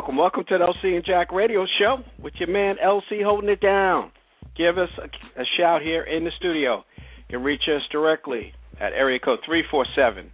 Welcome, 0.00 0.16
welcome. 0.16 0.44
To 0.48 0.56
the 0.56 0.64
LC 0.64 0.96
and 0.96 1.04
Jack 1.04 1.30
Radio 1.30 1.66
Show 1.78 1.98
with 2.22 2.32
your 2.38 2.48
man 2.48 2.76
LC 2.82 3.22
holding 3.22 3.50
it 3.50 3.60
down. 3.60 4.10
Give 4.56 4.78
us 4.78 4.88
a, 4.96 5.42
a 5.42 5.44
shout 5.58 5.82
here 5.82 6.04
in 6.04 6.24
the 6.24 6.30
studio. 6.38 6.84
You 6.96 7.36
can 7.36 7.42
reach 7.42 7.64
us 7.68 7.82
directly 7.92 8.54
at 8.80 8.94
area 8.94 9.18
code 9.18 9.40
347 9.44 10.30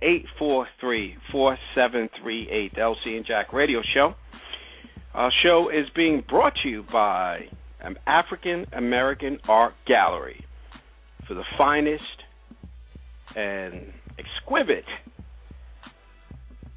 843 0.00 1.16
4738, 1.30 2.74
the 2.74 2.80
LC 2.80 3.16
and 3.18 3.26
Jack 3.26 3.52
Radio 3.52 3.82
Show. 3.92 4.14
Our 5.12 5.30
show 5.42 5.68
is 5.68 5.86
being 5.94 6.24
brought 6.26 6.54
to 6.62 6.70
you 6.70 6.82
by 6.90 7.40
an 7.82 7.96
African 8.06 8.64
American 8.72 9.38
Art 9.46 9.74
Gallery 9.86 10.42
for 11.26 11.34
the 11.34 11.44
finest 11.58 12.02
and 13.36 13.92
exquisite 14.18 14.88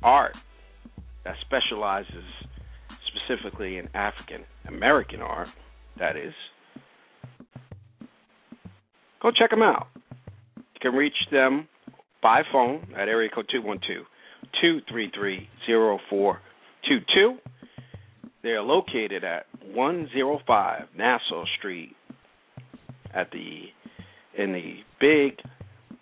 art 0.03 0.35
that 1.23 1.35
specializes 1.41 2.23
specifically 3.07 3.77
in 3.77 3.87
African 3.93 4.43
American 4.67 5.21
art, 5.21 5.49
that 5.99 6.15
is, 6.15 6.33
go 9.21 9.31
check 9.31 9.49
them 9.49 9.61
out. 9.61 9.87
You 10.55 10.79
can 10.81 10.93
reach 10.93 11.15
them 11.31 11.67
by 12.21 12.41
phone 12.51 12.87
at 12.97 13.07
area 13.07 13.29
code 13.33 13.47
212 13.51 14.05
233 14.61 15.49
0422. 15.67 17.37
They're 18.43 18.61
located 18.61 19.23
at 19.23 19.45
105 19.73 20.87
Nassau 20.97 21.45
Street 21.57 21.95
at 23.13 23.29
the 23.31 23.65
in 24.37 24.53
the 24.53 24.77
Big 24.99 25.37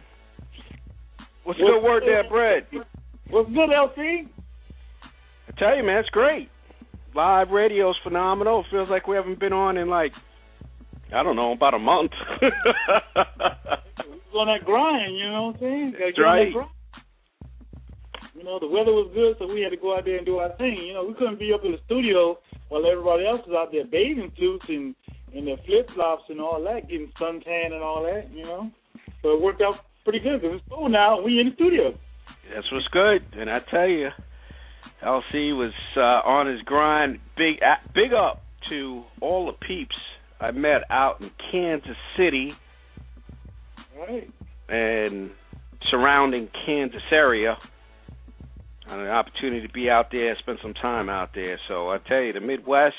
What's, 1.45 1.61
What's 1.61 1.73
good 1.73 1.85
word 1.85 2.03
there, 2.05 2.29
Bread? 2.29 2.67
What's 3.29 3.49
good, 3.51 3.71
LC? 3.71 4.27
I 5.49 5.53
tell 5.57 5.77
you, 5.77 5.85
man, 5.85 5.99
it's 5.99 6.11
great. 6.11 6.49
Live 7.15 7.51
radio 7.51 7.91
is 7.91 7.97
phenomenal. 8.03 8.61
It 8.61 8.67
feels 8.71 8.91
like 8.91 9.07
we 9.07 9.15
haven't 9.15 9.39
been 9.39 9.53
on 9.53 9.77
in 9.77 9.89
like 9.89 10.11
I 11.13 11.23
don't 11.23 11.37
know, 11.37 11.53
about 11.53 11.75
a 11.75 11.79
month. 11.79 12.13
on 14.41 14.47
that 14.47 14.65
grind, 14.65 15.17
you 15.19 15.29
know 15.29 15.53
what 15.53 15.57
I'm 15.57 15.61
saying? 15.61 15.95
That's 15.99 16.19
right. 16.19 16.53
You 18.35 18.45
know, 18.45 18.59
the 18.59 18.69
weather 18.69 18.93
was 18.93 19.11
good, 19.13 19.37
so 19.39 19.47
we 19.53 19.61
had 19.61 19.71
to 19.71 19.77
go 19.77 19.97
out 19.97 20.07
there 20.07 20.17
and 20.17 20.25
do 20.25 20.39
our 20.39 20.57
thing. 20.57 20.81
You 20.81 20.95
know, 20.95 21.05
we 21.05 21.15
couldn't 21.15 21.39
be 21.39 21.53
up 21.53 21.61
in 21.65 21.73
the 21.73 21.79
studio 21.85 22.39
while 22.69 22.87
everybody 22.87 23.27
else 23.27 23.43
was 23.47 23.53
out 23.53 23.73
there 23.73 23.85
bathing 23.85 24.33
suits 24.39 24.65
and 24.69 24.95
and 25.33 25.47
their 25.47 25.59
flip 25.65 25.87
flops 25.95 26.25
and 26.29 26.41
all 26.41 26.61
that, 26.65 26.89
getting 26.89 27.13
suntan 27.21 27.73
and 27.73 27.83
all 27.83 28.03
that. 28.03 28.33
You 28.33 28.45
know, 28.45 28.71
so 29.23 29.35
it 29.35 29.43
worked 29.43 29.61
out 29.61 29.85
pretty 30.05 30.21
good 30.21 30.41
because 30.41 30.57
it's 30.57 30.69
cool 30.71 30.89
now. 30.89 31.21
We 31.21 31.39
in 31.39 31.51
the 31.51 31.55
studio. 31.55 31.93
That's 32.55 32.67
what's 32.73 32.89
good, 32.89 33.23
and 33.39 33.51
I 33.51 33.59
tell 33.71 33.87
you, 33.87 34.09
LC 35.05 35.55
was 35.57 35.75
uh, 35.97 36.27
on 36.27 36.47
his 36.47 36.63
grind. 36.63 37.19
Big, 37.37 37.61
big 37.95 38.13
up 38.13 38.43
to 38.71 39.03
all 39.21 39.47
the 39.47 39.67
peeps 39.67 39.95
I 40.41 40.53
met 40.53 40.83
out 40.91 41.21
in 41.21 41.31
Kansas 41.53 41.97
City 42.17 42.53
right. 43.99 44.29
and 44.69 45.31
surrounding 45.91 46.49
Kansas 46.65 47.03
area. 47.13 47.57
I 48.87 48.91
had 48.91 49.01
an 49.01 49.09
opportunity 49.09 49.67
to 49.67 49.73
be 49.73 49.91
out 49.91 50.07
there, 50.11 50.35
spend 50.39 50.59
some 50.63 50.75
time 50.75 51.11
out 51.11 51.31
there. 51.35 51.61
So 51.69 51.91
I 51.91 51.99
tell 52.09 52.21
you, 52.21 52.33
the 52.33 52.41
Midwest, 52.41 52.95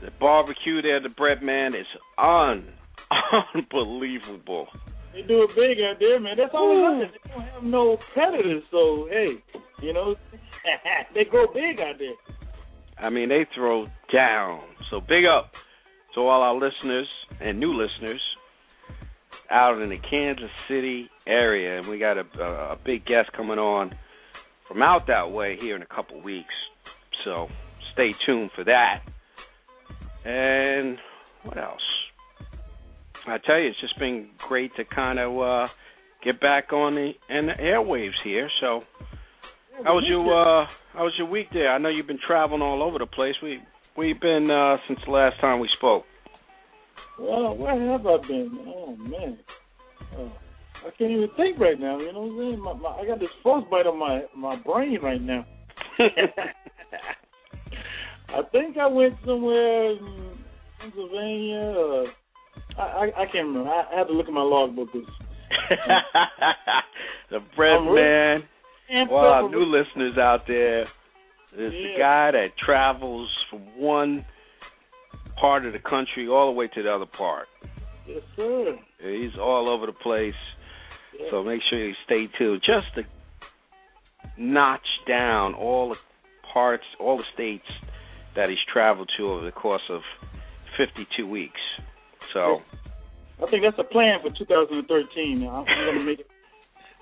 the 0.00 0.10
barbecue 0.18 0.80
there, 0.80 1.00
the 1.02 1.10
bread 1.10 1.42
man 1.42 1.74
is 1.74 1.86
un 2.16 2.66
unbelievable. 3.54 4.68
They 5.12 5.22
do 5.22 5.44
it 5.44 5.50
big 5.54 5.84
out 5.84 5.96
there, 6.00 6.18
man. 6.18 6.36
That's 6.38 6.54
all 6.54 7.00
is. 7.02 7.10
They 7.12 7.30
don't 7.30 7.42
have 7.42 7.62
no 7.62 7.98
predators, 8.14 8.62
so 8.70 9.06
hey, 9.10 9.34
you 9.82 9.92
know, 9.92 10.16
they 11.14 11.24
grow 11.24 11.46
big 11.46 11.78
out 11.78 11.96
there. 11.98 12.14
I 12.98 13.10
mean, 13.10 13.28
they 13.28 13.46
throw 13.54 13.86
down. 14.12 14.62
So 14.90 15.00
big 15.00 15.24
up 15.24 15.52
to 16.14 16.20
all 16.20 16.42
our 16.42 16.54
listeners 16.54 17.08
and 17.40 17.58
new 17.58 17.72
listeners 17.72 18.20
out 19.50 19.80
in 19.80 19.90
the 19.90 19.98
Kansas 19.98 20.50
City 20.68 21.08
area, 21.26 21.78
and 21.78 21.88
we 21.88 21.98
got 21.98 22.16
a, 22.18 22.42
a 22.42 22.78
big 22.84 23.04
guest 23.04 23.30
coming 23.36 23.58
on 23.58 23.94
from 24.68 24.82
out 24.82 25.06
that 25.08 25.30
way 25.30 25.56
here 25.60 25.76
in 25.76 25.82
a 25.82 25.86
couple 25.86 26.20
weeks. 26.22 26.54
So 27.24 27.48
stay 27.92 28.10
tuned 28.26 28.50
for 28.54 28.64
that. 28.64 29.02
And 30.24 30.98
what 31.42 31.58
else? 31.58 31.80
I 33.26 33.38
tell 33.38 33.58
you, 33.58 33.68
it's 33.68 33.80
just 33.80 33.98
been 33.98 34.28
great 34.48 34.74
to 34.76 34.84
kind 34.84 35.18
of 35.18 35.40
uh, 35.40 35.68
get 36.24 36.40
back 36.40 36.72
on 36.72 36.94
the 36.94 37.12
and 37.28 37.48
the 37.48 37.52
airwaves 37.52 38.20
here. 38.22 38.50
So, 38.60 38.82
how 39.82 39.94
was 39.94 40.04
your 40.06 40.22
uh, 40.22 40.66
how 40.92 41.04
was 41.04 41.12
your 41.18 41.28
week 41.28 41.46
there? 41.52 41.72
I 41.72 41.78
know 41.78 41.88
you've 41.88 42.06
been 42.06 42.18
traveling 42.26 42.60
all 42.62 42.82
over 42.82 42.98
the 42.98 43.06
place. 43.06 43.34
We 43.42 43.60
Where 43.94 44.06
you 44.08 44.14
been 44.20 44.50
uh, 44.50 44.76
since 44.88 44.98
the 45.04 45.12
last 45.12 45.40
time 45.40 45.60
we 45.60 45.68
spoke? 45.78 46.02
Well, 47.18 47.56
where 47.56 47.92
have 47.92 48.04
I 48.06 48.16
been? 48.26 48.58
Oh 48.66 48.96
man, 48.96 49.38
uh, 50.18 50.28
I 50.84 50.90
can't 50.98 51.12
even 51.12 51.28
think 51.36 51.60
right 51.60 51.78
now. 51.78 52.00
You 52.00 52.12
know 52.12 52.22
what 52.22 52.32
I'm 52.32 52.38
saying? 52.38 52.60
My, 52.60 52.72
my, 52.72 52.88
I 52.88 53.06
got 53.06 53.20
this 53.20 53.28
frostbite 53.40 53.86
on 53.86 53.96
my 53.96 54.22
my 54.36 54.56
brain 54.56 54.98
right 55.00 55.22
now. 55.22 55.46
I 58.28 58.42
think 58.50 58.76
I 58.76 58.88
went 58.88 59.14
somewhere 59.24 59.92
in 59.92 60.38
Pennsylvania. 60.80 61.74
Uh, 61.78 62.06
I, 62.76 62.82
I 62.82 63.04
I 63.22 63.26
can't 63.26 63.46
remember. 63.46 63.70
I, 63.70 63.94
I 63.94 63.98
have 63.98 64.08
to 64.08 64.12
look 64.12 64.26
at 64.26 64.32
my 64.32 64.42
logbook. 64.42 64.88
the 67.30 67.38
bread 67.54 67.80
man. 67.84 68.42
Our 69.08 69.48
new 69.48 69.64
listeners 69.64 70.18
out 70.18 70.40
there 70.48 70.86
is 71.56 71.72
yeah. 71.72 71.80
the 71.80 71.94
guy 71.98 72.30
that 72.32 72.48
travels 72.64 73.30
from 73.50 73.60
one 73.78 74.24
part 75.40 75.66
of 75.66 75.72
the 75.72 75.78
country 75.78 76.28
all 76.28 76.46
the 76.46 76.56
way 76.56 76.68
to 76.68 76.82
the 76.82 76.92
other 76.92 77.06
part. 77.06 77.46
Yes, 78.06 78.22
sir. 78.36 78.76
He's 79.00 79.38
all 79.40 79.68
over 79.68 79.86
the 79.86 79.92
place. 79.92 80.34
Yes. 81.18 81.28
So 81.30 81.42
make 81.42 81.60
sure 81.68 81.86
you 81.86 81.94
stay 82.04 82.26
tuned. 82.38 82.62
Just 82.64 82.94
to 82.96 83.02
notch 84.38 84.86
down 85.08 85.54
all 85.54 85.90
the 85.90 85.96
parts, 86.52 86.84
all 87.00 87.16
the 87.16 87.24
states 87.34 87.64
that 88.36 88.48
he's 88.48 88.58
traveled 88.72 89.10
to 89.16 89.28
over 89.28 89.44
the 89.44 89.52
course 89.52 89.82
of 89.90 90.02
52 90.76 91.26
weeks. 91.26 91.60
So. 92.32 92.60
I 93.42 93.50
think 93.50 93.64
that's 93.64 93.78
a 93.78 93.92
plan 93.92 94.20
for 94.22 94.30
2013. 94.30 95.48
I'm 95.48 95.64
gonna 95.64 96.04
make 96.04 96.20
it. 96.20 96.28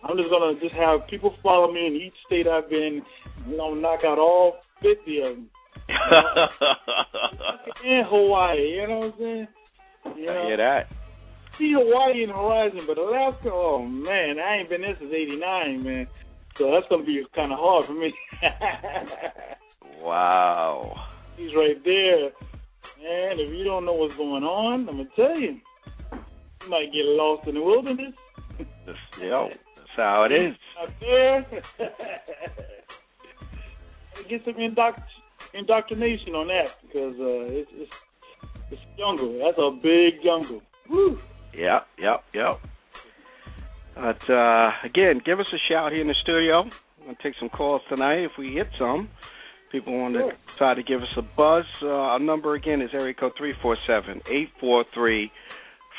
I'm 0.05 0.17
just 0.17 0.31
gonna 0.31 0.59
just 0.61 0.75
have 0.75 1.07
people 1.09 1.35
follow 1.43 1.73
me 1.73 1.87
in 1.87 1.95
each 1.95 2.15
state 2.27 2.47
I've 2.47 2.69
been. 2.69 3.03
You 3.47 3.57
know, 3.57 3.75
knock 3.75 4.01
out 4.05 4.19
all 4.19 4.57
50 4.83 5.21
of 5.21 5.37
them. 5.37 5.51
In 7.85 8.03
Hawaii, 8.09 8.77
you 8.77 8.87
know 8.87 8.99
what 8.99 9.15
I'm 9.15 9.19
saying? 9.19 9.49
You 10.17 10.27
know? 10.27 10.43
I 10.43 10.47
hear 10.47 10.57
that. 10.57 10.87
See 11.59 11.75
Hawaii 11.77 12.23
and 12.23 12.33
horizon, 12.33 12.81
but 12.87 12.99
Alaska, 12.99 13.51
oh 13.53 13.85
man, 13.85 14.39
I 14.39 14.59
ain't 14.59 14.71
been 14.71 14.81
there 14.81 14.97
since 14.99 15.13
'89, 15.13 15.85
man. 15.85 16.07
So 16.59 16.71
that's 16.71 16.87
gonna 16.89 17.05
be 17.05 17.23
kind 17.35 17.53
of 17.53 17.59
hard 17.59 17.87
for 17.87 17.95
me. 17.95 18.13
wow. 20.03 20.95
He's 21.37 21.55
right 21.57 21.77
there, 21.85 22.31
man. 23.03 23.39
if 23.39 23.53
you 23.57 23.65
don't 23.65 23.85
know 23.85 23.95
what's 23.95 24.17
going 24.17 24.45
on, 24.45 24.89
I'm 24.89 24.97
gonna 24.97 25.05
tell 25.15 25.39
you, 25.39 25.61
you 26.13 26.71
might 26.71 26.93
get 26.93 27.05
lost 27.05 27.47
in 27.49 27.55
the 27.55 27.63
wilderness. 27.63 28.15
Yo, 29.21 29.49
that's 29.97 30.05
how 30.05 30.25
it 30.25 30.33
is. 30.33 30.55
Out 30.81 30.89
there. 31.01 31.47
get 34.29 34.43
some 34.45 34.61
induct- 34.61 35.01
indoctrination 35.55 36.35
on 36.35 36.49
that 36.49 36.67
because 36.83 37.15
uh, 37.21 37.53
it's, 37.53 37.71
it's 37.75 37.91
it's 38.71 38.83
jungle. 38.99 39.39
That's 39.45 39.59
a 39.59 39.71
big 39.83 40.23
jungle. 40.25 40.61
Woo. 40.89 41.19
Yep, 41.55 41.87
yep, 41.99 42.25
yep. 42.33 42.61
But 43.95 44.31
uh, 44.33 44.71
again, 44.85 45.21
give 45.25 45.41
us 45.41 45.47
a 45.53 45.59
shout 45.69 45.93
here 45.93 46.01
in 46.01 46.09
the 46.09 46.15
studio. 46.23 46.63
I'm 46.63 46.71
gonna 47.05 47.19
take 47.23 47.35
some 47.39 47.51
calls 47.51 47.83
tonight 47.91 48.21
if 48.21 48.33
we 48.39 48.55
hit 48.55 48.69
some. 48.79 49.11
People 49.71 49.99
want 49.99 50.15
to 50.15 50.31
try 50.59 50.75
to 50.75 50.83
give 50.83 51.03
us 51.03 51.09
a 51.17 51.23
buzz. 51.23 51.65
Uh, 51.83 51.89
our 51.89 52.19
number 52.19 52.55
again 52.55 52.81
is 52.81 52.91
area 52.95 53.13
code 53.15 53.33
three 53.37 53.53
four 53.61 53.77
seven 53.87 54.23
eight 54.31 54.49
four 54.61 54.85
three 54.95 55.31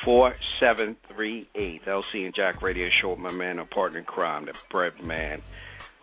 four 0.06 0.34
seven 0.60 0.96
three 1.14 1.48
eight. 1.56 1.82
LC 1.88 2.26
and 2.26 2.34
Jack 2.36 2.62
Radio 2.62 2.88
Show 3.02 3.12
with 3.12 3.20
my 3.20 3.32
man, 3.32 3.60
a 3.60 3.66
partner 3.66 4.00
in 4.00 4.06
crime, 4.06 4.46
the 4.46 4.54
Bread 4.72 4.94
Man. 5.04 5.42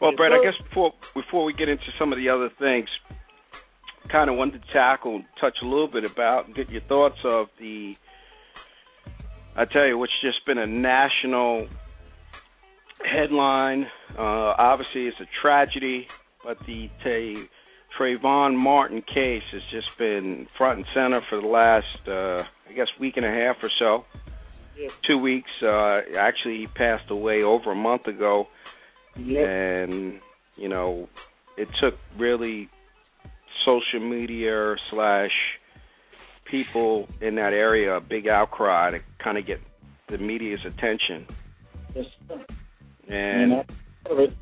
Well, 0.00 0.12
Brett, 0.16 0.32
I 0.32 0.42
guess 0.42 0.54
before 0.68 0.92
before 1.14 1.44
we 1.44 1.52
get 1.52 1.68
into 1.68 1.84
some 1.98 2.12
of 2.12 2.18
the 2.18 2.28
other 2.28 2.48
things, 2.58 2.88
kind 4.10 4.30
of 4.30 4.36
wanted 4.36 4.62
to 4.62 4.72
tackle, 4.72 5.22
touch 5.40 5.56
a 5.62 5.66
little 5.66 5.88
bit 5.88 6.04
about, 6.04 6.46
and 6.46 6.54
get 6.54 6.70
your 6.70 6.82
thoughts 6.82 7.18
of 7.24 7.48
the. 7.58 7.94
I 9.56 9.64
tell 9.66 9.86
you, 9.86 9.98
which 9.98 10.10
just 10.22 10.46
been 10.46 10.58
a 10.58 10.66
national 10.66 11.68
headline. 13.04 13.86
Uh, 14.16 14.54
obviously, 14.56 15.06
it's 15.06 15.20
a 15.20 15.28
tragedy, 15.42 16.06
but 16.44 16.56
the 16.66 16.88
Tay, 17.04 17.34
Trayvon 18.00 18.56
Martin 18.56 19.02
case 19.02 19.42
has 19.52 19.62
just 19.70 19.88
been 19.98 20.46
front 20.56 20.78
and 20.78 20.86
center 20.94 21.20
for 21.28 21.40
the 21.40 21.46
last, 21.46 22.08
uh, 22.08 22.48
I 22.70 22.72
guess, 22.74 22.86
week 22.98 23.16
and 23.16 23.26
a 23.26 23.30
half 23.30 23.56
or 23.62 23.70
so. 23.78 24.04
Two 25.06 25.18
weeks. 25.18 25.50
Uh, 25.62 26.00
actually, 26.18 26.58
he 26.58 26.66
passed 26.74 27.10
away 27.10 27.42
over 27.42 27.72
a 27.72 27.76
month 27.76 28.06
ago 28.06 28.46
and 29.16 30.20
you 30.56 30.68
know 30.68 31.08
it 31.56 31.68
took 31.82 31.94
really 32.18 32.68
social 33.64 34.00
media 34.00 34.74
slash 34.90 35.30
people 36.50 37.08
in 37.20 37.34
that 37.36 37.52
area 37.52 37.96
a 37.96 38.00
big 38.00 38.26
outcry 38.28 38.90
to 38.90 38.98
kind 39.22 39.36
of 39.36 39.46
get 39.46 39.58
the 40.08 40.18
media's 40.18 40.60
attention 40.66 41.26
Yes. 41.94 42.06
sir. 42.28 42.44
and 43.08 43.52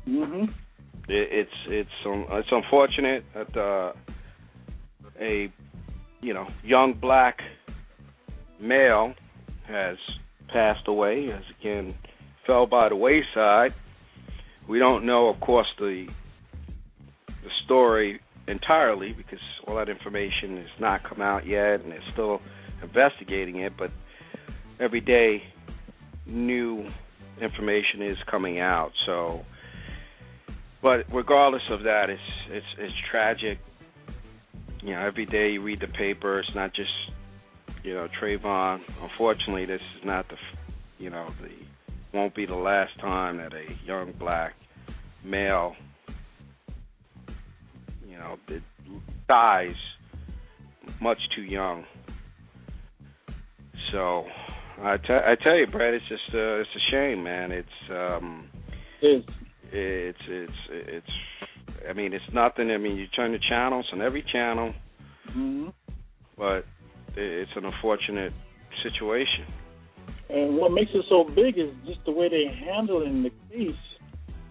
Mhm. 0.07 0.43
it, 0.45 0.49
it's 1.09 1.51
it's 1.67 1.89
um, 2.05 2.25
it's 2.31 2.49
unfortunate 2.51 3.23
that 3.33 3.57
uh, 3.57 3.93
a 5.19 5.51
you 6.21 6.33
know 6.33 6.47
young 6.63 6.93
black 6.99 7.39
male 8.59 9.13
has 9.67 9.97
passed 10.51 10.87
away 10.87 11.27
has 11.27 11.43
again 11.59 11.95
fell 12.45 12.65
by 12.65 12.89
the 12.89 12.95
wayside. 12.95 13.73
We 14.67 14.79
don't 14.79 15.05
know, 15.05 15.29
of 15.29 15.39
course, 15.39 15.67
the 15.79 16.07
the 17.27 17.49
story 17.65 18.19
entirely 18.47 19.13
because 19.13 19.39
all 19.67 19.75
that 19.75 19.89
information 19.89 20.57
has 20.57 20.79
not 20.79 21.01
come 21.07 21.21
out 21.21 21.45
yet, 21.45 21.81
and 21.81 21.91
they're 21.91 22.03
still 22.13 22.41
investigating 22.83 23.59
it. 23.59 23.73
But 23.77 23.91
every 24.79 25.01
day, 25.01 25.43
new 26.25 26.89
information 27.41 28.01
is 28.01 28.17
coming 28.29 28.59
out. 28.59 28.91
So, 29.05 29.41
but 30.81 31.05
regardless 31.13 31.63
of 31.71 31.83
that, 31.83 32.09
it's 32.09 32.21
it's 32.49 32.65
it's 32.77 32.93
tragic. 33.11 33.59
You 34.81 34.93
know, 34.93 35.05
every 35.05 35.25
day 35.25 35.51
you 35.51 35.61
read 35.61 35.81
the 35.81 35.87
paper. 35.87 36.39
It's 36.39 36.49
not 36.55 36.73
just 36.73 36.89
you 37.83 37.93
know 37.93 38.07
Trayvon. 38.21 38.79
Unfortunately, 39.01 39.65
this 39.65 39.81
is 39.97 40.05
not 40.05 40.27
the 40.29 40.35
you 40.97 41.09
know 41.09 41.29
the 41.41 41.49
won't 42.17 42.35
be 42.35 42.45
the 42.45 42.55
last 42.55 42.91
time 42.99 43.37
that 43.37 43.53
a 43.53 43.65
young 43.85 44.13
black 44.17 44.53
male 45.23 45.75
you 48.07 48.17
know 48.17 48.37
dies 49.27 49.75
much 51.01 51.19
too 51.35 51.43
young. 51.43 51.85
So 53.91 54.25
I 54.81 54.97
te- 54.97 55.13
I 55.13 55.35
tell 55.43 55.57
you, 55.57 55.67
Brad, 55.67 55.93
it's 55.93 56.07
just 56.07 56.21
uh, 56.33 56.61
it's 56.61 56.69
a 56.75 56.91
shame, 56.91 57.23
man. 57.23 57.51
It's 57.51 57.67
um 57.91 58.49
Yes. 59.01 59.23
It's 59.71 60.19
it's 60.27 60.53
it's 60.69 61.07
I 61.89 61.93
mean 61.93 62.13
it's 62.13 62.33
nothing. 62.33 62.71
I 62.71 62.77
mean 62.77 62.97
you 62.97 63.07
turn 63.07 63.31
the 63.31 63.39
channels 63.39 63.87
on 63.93 64.01
every 64.01 64.23
channel, 64.23 64.73
Mhm. 65.35 65.73
but 66.37 66.65
it's 67.15 67.51
an 67.55 67.65
unfortunate 67.65 68.33
situation. 68.83 69.45
And 70.29 70.57
what 70.57 70.71
makes 70.71 70.91
it 70.93 71.05
so 71.09 71.23
big 71.23 71.57
is 71.57 71.71
just 71.85 72.03
the 72.05 72.11
way 72.11 72.29
they're 72.29 72.53
handling 72.53 73.23
the 73.23 73.31
case 73.51 73.75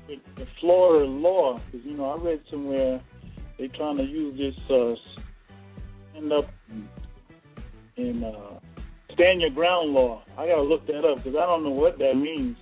with 0.08 0.20
the 0.36 0.46
Florida 0.60 1.06
law. 1.06 1.60
Because 1.70 1.86
you 1.86 1.94
know, 1.94 2.10
I 2.10 2.16
read 2.16 2.40
somewhere 2.50 3.00
they're 3.58 3.68
trying 3.68 3.96
to 3.98 4.04
use 4.04 4.36
this 4.36 4.70
uh, 4.70 4.94
stand 6.12 6.32
up 6.32 6.50
and 7.96 8.24
uh, 8.24 8.58
stand 9.14 9.40
your 9.40 9.50
ground 9.50 9.92
law. 9.92 10.22
I 10.36 10.46
gotta 10.46 10.62
look 10.62 10.86
that 10.86 11.04
up 11.04 11.18
because 11.18 11.36
I 11.36 11.46
don't 11.46 11.64
know 11.64 11.70
what 11.70 11.98
that 11.98 12.14
means. 12.14 12.56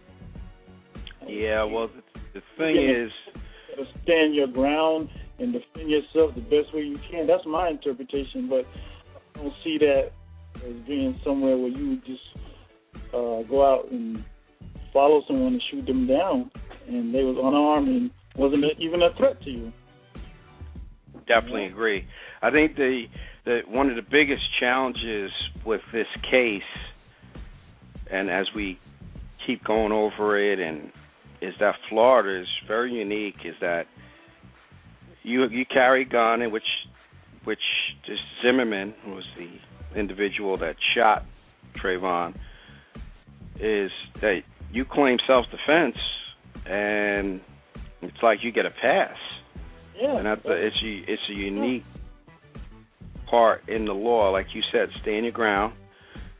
Yeah, 1.26 1.64
well 1.64 1.88
the, 1.88 2.02
the 2.36 2.42
thing 2.58 2.76
is 2.76 3.10
to 3.76 3.84
stand 4.02 4.34
your 4.34 4.46
ground 4.46 5.08
and 5.38 5.52
defend 5.52 5.90
yourself 5.90 6.34
the 6.34 6.42
best 6.42 6.74
way 6.74 6.82
you 6.82 6.98
can. 7.10 7.26
That's 7.26 7.46
my 7.46 7.68
interpretation, 7.68 8.48
but 8.48 8.64
I 9.34 9.42
don't 9.42 9.52
see 9.64 9.78
that 9.78 10.12
as 10.56 10.86
being 10.86 11.18
somewhere 11.24 11.56
where 11.56 11.68
you 11.68 11.90
would 11.90 12.06
just 12.06 12.22
uh, 13.08 13.42
go 13.48 13.64
out 13.64 13.90
and 13.90 14.24
follow 14.92 15.22
someone 15.26 15.54
and 15.54 15.62
shoot 15.70 15.86
them 15.86 16.06
down, 16.06 16.50
and 16.88 17.14
they 17.14 17.22
was 17.22 17.36
unarmed 17.38 17.88
and 17.88 18.10
wasn't 18.36 18.64
even 18.78 19.02
a 19.02 19.14
threat 19.16 19.40
to 19.42 19.50
you. 19.50 19.72
definitely 21.26 21.66
agree. 21.66 22.06
I 22.42 22.50
think 22.50 22.76
the 22.76 23.04
the 23.44 23.60
one 23.68 23.90
of 23.90 23.96
the 23.96 24.02
biggest 24.02 24.42
challenges 24.58 25.30
with 25.64 25.80
this 25.92 26.06
case, 26.30 26.62
and 28.10 28.30
as 28.30 28.46
we 28.54 28.78
keep 29.46 29.64
going 29.64 29.92
over 29.92 30.38
it, 30.38 30.58
and 30.58 30.90
is 31.40 31.54
that 31.60 31.74
Florida 31.88 32.42
is 32.42 32.48
very 32.66 32.92
unique. 32.92 33.36
Is 33.44 33.54
that 33.60 33.86
you 35.22 35.46
you 35.48 35.64
carry 35.66 36.02
a 36.02 36.04
gun, 36.04 36.42
in 36.42 36.50
which 36.50 36.64
which 37.44 37.58
this 38.08 38.18
Zimmerman 38.42 38.94
who 39.04 39.12
was 39.12 39.24
the 39.36 39.98
individual 39.98 40.58
that 40.58 40.76
shot 40.94 41.24
Trayvon, 41.82 42.34
is 43.60 43.90
that 44.20 44.40
you 44.72 44.84
claim 44.84 45.18
self 45.26 45.46
defense, 45.50 45.96
and 46.66 47.40
it's 48.02 48.22
like 48.22 48.38
you 48.42 48.52
get 48.52 48.66
a 48.66 48.70
pass. 48.70 49.16
Yeah, 50.00 50.18
And 50.18 50.26
that's 50.26 50.42
it's 50.44 50.76
a, 50.82 51.12
it's 51.12 51.22
a 51.30 51.34
unique 51.34 51.84
part 53.30 53.68
in 53.68 53.86
the 53.86 53.94
law, 53.94 54.30
like 54.30 54.46
you 54.54 54.62
said, 54.72 54.88
stay 54.90 55.02
stand 55.02 55.24
your 55.24 55.32
ground. 55.32 55.74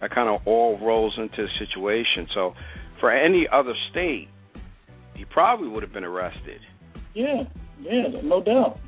That 0.00 0.10
kind 0.14 0.28
of 0.28 0.46
all 0.46 0.78
rolls 0.78 1.14
into 1.16 1.36
the 1.42 1.48
situation. 1.58 2.28
So, 2.34 2.52
for 3.00 3.10
any 3.10 3.46
other 3.50 3.72
state, 3.90 4.28
he 5.16 5.24
probably 5.24 5.68
would 5.68 5.82
have 5.82 5.92
been 5.92 6.04
arrested. 6.04 6.60
yeah, 7.14 7.42
yeah, 7.80 8.20
no 8.22 8.42
doubt. 8.42 8.78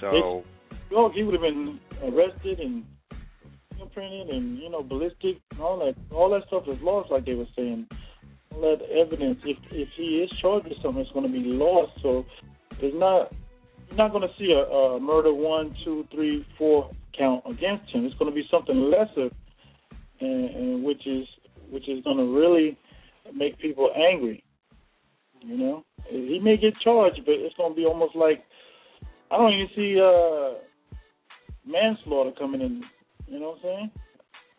So, 0.00 0.42
Well, 0.90 1.10
he 1.14 1.22
would 1.22 1.34
have 1.34 1.42
been 1.42 1.78
arrested 2.02 2.58
and 2.60 2.84
fingerprinted 3.72 4.34
and 4.34 4.58
you 4.58 4.70
know 4.70 4.82
ballistic 4.82 5.36
and 5.50 5.60
all 5.60 5.78
that. 5.78 5.94
All 6.14 6.30
that 6.30 6.46
stuff 6.48 6.64
is 6.68 6.78
lost, 6.82 7.10
like 7.10 7.24
they 7.24 7.34
were 7.34 7.46
saying. 7.56 7.86
All 8.54 8.60
that 8.60 8.82
evidence, 8.90 9.38
if 9.44 9.56
if 9.70 9.88
he 9.96 10.18
is 10.22 10.30
charged 10.40 10.68
with 10.68 10.78
something, 10.82 11.02
it's 11.02 11.12
going 11.12 11.26
to 11.26 11.32
be 11.32 11.44
lost. 11.44 11.92
So 12.02 12.24
it's 12.80 12.96
not 12.96 13.32
you're 13.88 13.96
not 13.96 14.10
going 14.10 14.22
to 14.22 14.34
see 14.38 14.52
a, 14.52 14.60
a 14.60 15.00
murder 15.00 15.32
one, 15.32 15.74
two, 15.84 16.06
three, 16.12 16.46
four 16.58 16.90
count 17.16 17.42
against 17.46 17.90
him. 17.92 18.04
It's 18.04 18.14
going 18.16 18.30
to 18.30 18.34
be 18.34 18.46
something 18.50 18.90
lesser, 18.90 19.30
and, 20.20 20.50
and 20.50 20.84
which 20.84 21.06
is 21.06 21.26
which 21.70 21.88
is 21.88 22.02
going 22.04 22.18
to 22.18 22.24
really 22.24 22.76
make 23.34 23.58
people 23.58 23.90
angry. 23.94 24.44
You 25.44 25.56
know, 25.58 25.84
he 26.08 26.38
may 26.42 26.56
get 26.56 26.74
charged, 26.80 27.20
but 27.24 27.34
it's 27.34 27.56
to 27.56 27.74
be 27.74 27.84
almost 27.84 28.14
like 28.14 28.44
I 29.30 29.36
don't 29.36 29.52
even 29.52 29.68
see 29.74 30.00
uh 30.00 30.54
manslaughter 31.66 32.32
coming 32.38 32.60
in. 32.60 32.82
You 33.26 33.40
know 33.40 33.50
what 33.50 33.56
I'm 33.56 33.62
saying? 33.62 33.90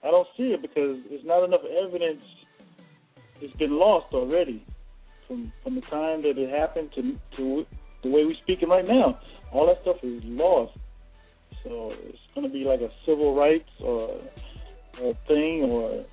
I 0.03 0.11
don't 0.11 0.27
see 0.35 0.51
it 0.51 0.61
because 0.61 0.97
there's 1.09 1.25
not 1.25 1.43
enough 1.43 1.61
evidence. 1.63 2.21
It's 3.41 3.55
been 3.57 3.77
lost 3.77 4.13
already 4.13 4.65
from 5.27 5.51
from 5.63 5.75
the 5.75 5.81
time 5.81 6.21
that 6.23 6.37
it 6.37 6.49
happened 6.49 6.89
to 6.95 7.01
to 7.37 7.65
the 8.03 8.09
way 8.09 8.25
we're 8.25 8.35
speaking 8.43 8.69
right 8.69 8.87
now. 8.87 9.19
All 9.51 9.67
that 9.67 9.81
stuff 9.81 9.97
is 10.03 10.21
lost. 10.25 10.73
So 11.63 11.93
it's 12.03 12.17
going 12.35 12.45
to 12.47 12.51
be 12.51 12.65
like 12.65 12.81
a 12.81 12.89
civil 13.05 13.35
rights 13.35 13.69
or 13.81 14.19
a 15.01 15.13
thing 15.27 15.63
or 15.63 16.05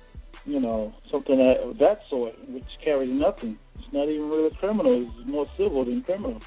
you 0.45 0.59
know 0.59 0.93
something 1.11 1.37
that, 1.37 1.61
of 1.63 1.77
that 1.77 1.99
sort, 2.09 2.33
which 2.49 2.63
carries 2.83 3.11
nothing. 3.11 3.57
It's 3.75 3.93
not 3.93 4.07
even 4.07 4.29
really 4.29 4.49
criminal. 4.59 5.07
It's 5.07 5.29
more 5.29 5.45
civil 5.57 5.85
than 5.85 6.01
criminal. 6.03 6.41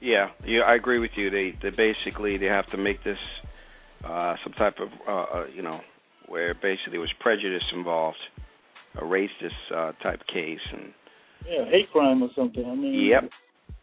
Yeah, 0.00 0.28
yeah, 0.44 0.62
I 0.66 0.74
agree 0.74 0.98
with 0.98 1.12
you. 1.16 1.30
They 1.30 1.54
they 1.62 1.70
basically 1.70 2.36
they 2.38 2.46
have 2.46 2.68
to 2.70 2.76
make 2.76 3.02
this 3.04 3.18
uh 4.04 4.34
some 4.42 4.52
type 4.54 4.76
of 4.80 4.88
uh, 5.06 5.38
uh 5.38 5.46
you 5.54 5.62
know 5.62 5.80
where 6.28 6.54
basically 6.54 6.92
there 6.92 7.00
was 7.00 7.12
prejudice 7.20 7.62
involved, 7.74 8.18
a 8.96 9.02
racist 9.02 9.72
uh 9.74 9.92
type 10.02 10.20
case 10.26 10.60
and 10.72 10.92
yeah, 11.48 11.64
hate 11.70 11.90
crime 11.92 12.22
or 12.22 12.30
something. 12.36 12.64
I 12.64 12.74
mean, 12.74 13.06
yep, 13.06 13.24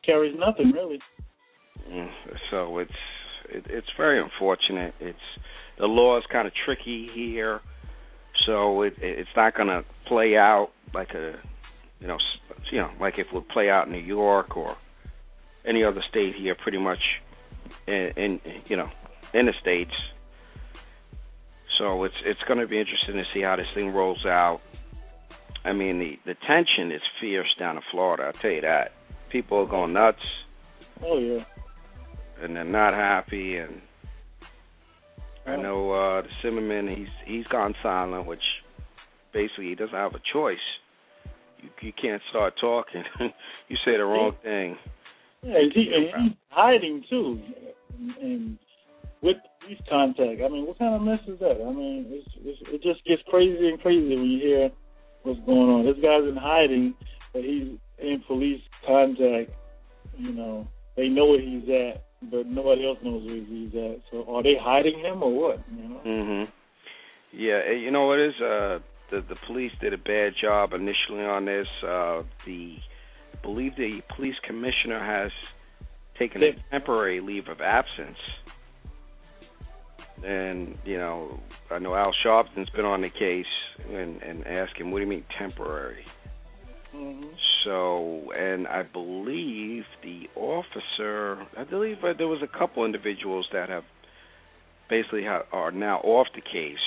carries 0.06 0.36
nothing 0.38 0.72
really. 0.72 1.00
Mm, 1.90 2.10
so 2.52 2.78
it's 2.80 2.92
it, 3.50 3.66
it's 3.70 3.88
very 3.98 4.22
unfortunate. 4.22 4.94
It's 5.00 5.18
the 5.78 5.86
law 5.86 6.18
is 6.18 6.24
kind 6.32 6.48
of 6.48 6.54
tricky 6.66 7.10
here, 7.14 7.62
so 8.46 8.82
it 8.84 8.94
it's 9.00 9.30
not 9.36 9.56
going 9.56 9.68
to 9.68 9.84
play 10.08 10.36
out 10.36 10.70
like 10.94 11.12
a 11.12 11.36
you 12.00 12.08
know 12.08 12.18
you 12.72 12.80
know 12.80 12.92
like 13.00 13.16
if 13.18 13.28
it 13.28 13.34
would 13.34 13.48
play 13.50 13.70
out 13.70 13.88
in 13.88 13.94
New 13.94 14.00
York 14.00 14.56
or 14.58 14.78
any 15.66 15.84
other 15.84 16.02
state 16.10 16.36
here, 16.36 16.56
pretty 16.56 16.78
much 16.78 17.00
in, 17.88 18.12
in 18.16 18.42
you 18.68 18.78
know 18.78 18.90
in 19.34 19.46
the 19.46 19.54
states. 19.62 19.94
So 21.78 22.04
it's 22.04 22.16
it's 22.26 22.42
going 22.48 22.60
to 22.60 22.68
be 22.68 22.80
interesting 22.80 23.16
to 23.16 23.24
see 23.34 23.42
how 23.42 23.56
this 23.56 23.68
thing 23.74 23.90
rolls 23.90 24.26
out. 24.26 24.62
I 25.64 25.74
mean, 25.74 26.00
the 26.00 26.20
the 26.26 26.36
tension 26.48 26.92
is 26.92 27.02
fierce 27.22 27.54
down 27.58 27.78
in 27.78 27.84
Florida. 27.92 28.24
I'll 28.24 28.42
tell 28.42 28.52
you 28.52 28.62
that. 28.62 28.92
People 29.32 29.60
are 29.60 29.68
going 29.68 29.94
nuts. 29.94 30.20
Oh 31.04 31.20
yeah. 31.20 31.44
And 32.42 32.56
they're 32.56 32.64
not 32.64 32.94
happy, 32.94 33.58
and 33.58 33.82
I 35.50 35.62
know 35.62 35.92
uh 35.92 36.22
the 36.22 36.30
Zimmerman. 36.42 36.88
He's 36.88 37.08
he's 37.26 37.48
gone 37.48 37.74
silent, 37.82 38.26
which 38.26 38.44
basically 39.34 39.70
he 39.70 39.76
doesn't 39.76 39.96
have 39.96 40.14
a 40.16 40.22
choice. 40.34 40.58
You 41.62 41.70
you 41.82 41.94
can't 42.00 42.22
start 42.30 42.54
talking. 42.60 43.04
you 43.20 43.76
say 43.86 43.98
the 43.98 44.06
wrong 44.06 44.34
thing. 44.44 44.78
Yeah, 45.42 45.60
he, 45.74 45.92
and 45.96 46.24
he's 46.24 46.38
hiding 46.50 47.04
too, 47.10 47.42
and 48.22 48.58
with 49.22 49.38
police 49.62 49.80
contact. 49.90 50.42
I 50.44 50.50
mean, 50.50 50.66
what 50.66 50.80
kind 50.80 50.96
of 50.96 51.02
mess 51.02 51.20
is 51.28 51.40
that? 51.40 51.62
I 51.62 51.72
mean, 51.72 52.06
it's, 52.10 52.28
it's, 52.44 52.60
it 52.68 52.82
just 52.84 53.04
gets 53.06 53.22
crazier 53.30 53.70
and 53.70 53.80
crazier 53.80 54.18
when 54.18 54.30
you 54.30 54.40
hear 54.40 54.70
what's 55.24 55.40
going 55.46 55.70
on. 55.70 55.86
This 55.86 56.02
guy's 56.02 56.28
in 56.28 56.38
hiding, 56.38 56.94
but 57.34 57.44
he's 57.44 57.78
in 58.00 58.24
police 58.28 58.62
contact. 58.86 59.52
You 60.18 60.34
know, 60.34 60.68
they 60.96 61.08
know 61.08 61.28
where 61.28 61.42
he's 61.42 61.64
at, 61.70 62.04
but 62.22 62.46
nobody 62.46 62.86
else 62.86 62.98
knows 63.04 63.24
where 63.26 63.36
he's 63.36 63.74
at. 63.76 64.02
So, 64.12 64.26
are 64.36 64.44
they 64.44 64.56
hiding 64.60 65.00
him 65.00 65.24
or 65.24 65.32
what? 65.34 65.64
You 65.72 65.90
know. 65.90 66.02
Mhm. 66.06 66.52
Yeah, 67.32 67.72
you 67.72 67.92
know 67.92 68.08
what 68.08 68.20
is 68.20 68.34
uh 68.42 68.80
the 69.12 69.22
the 69.22 69.36
police 69.48 69.72
did 69.82 69.94
a 69.94 69.98
bad 69.98 70.34
job 70.40 70.74
initially 70.74 71.24
on 71.24 71.46
this. 71.46 71.68
Uh 71.84 72.24
the 72.46 72.78
I 73.34 73.42
believe 73.42 73.76
the 73.78 74.02
police 74.16 74.36
commissioner 74.46 75.00
has 75.00 75.32
taken 76.18 76.44
a 76.44 76.52
temporary 76.72 77.22
leave 77.22 77.48
of 77.48 77.62
absence. 77.62 78.18
And, 80.26 80.78
you 80.84 80.98
know, 80.98 81.40
I 81.72 81.80
know 81.80 81.96
Al 81.96 82.12
Sharpton's 82.24 82.70
been 82.72 82.84
on 82.84 83.02
the 83.02 83.10
case 83.10 83.46
and 83.90 84.22
and 84.22 84.46
asking, 84.46 84.92
what 84.92 84.98
do 84.98 85.04
you 85.06 85.10
mean 85.10 85.24
temporary? 85.38 86.04
Mm-hmm. 87.00 87.28
So, 87.64 88.32
and 88.38 88.68
I 88.68 88.84
believe 88.84 89.84
the 90.04 90.24
officer, 90.36 91.46
I 91.58 91.64
believe 91.64 91.98
uh, 92.04 92.14
there 92.18 92.28
was 92.28 92.42
a 92.42 92.58
couple 92.58 92.86
individuals 92.86 93.48
that 93.54 93.70
have 93.70 93.84
basically 94.90 95.24
ha- 95.24 95.44
are 95.52 95.72
now 95.72 96.00
off 96.00 96.28
the 96.36 96.42
case. 96.42 96.78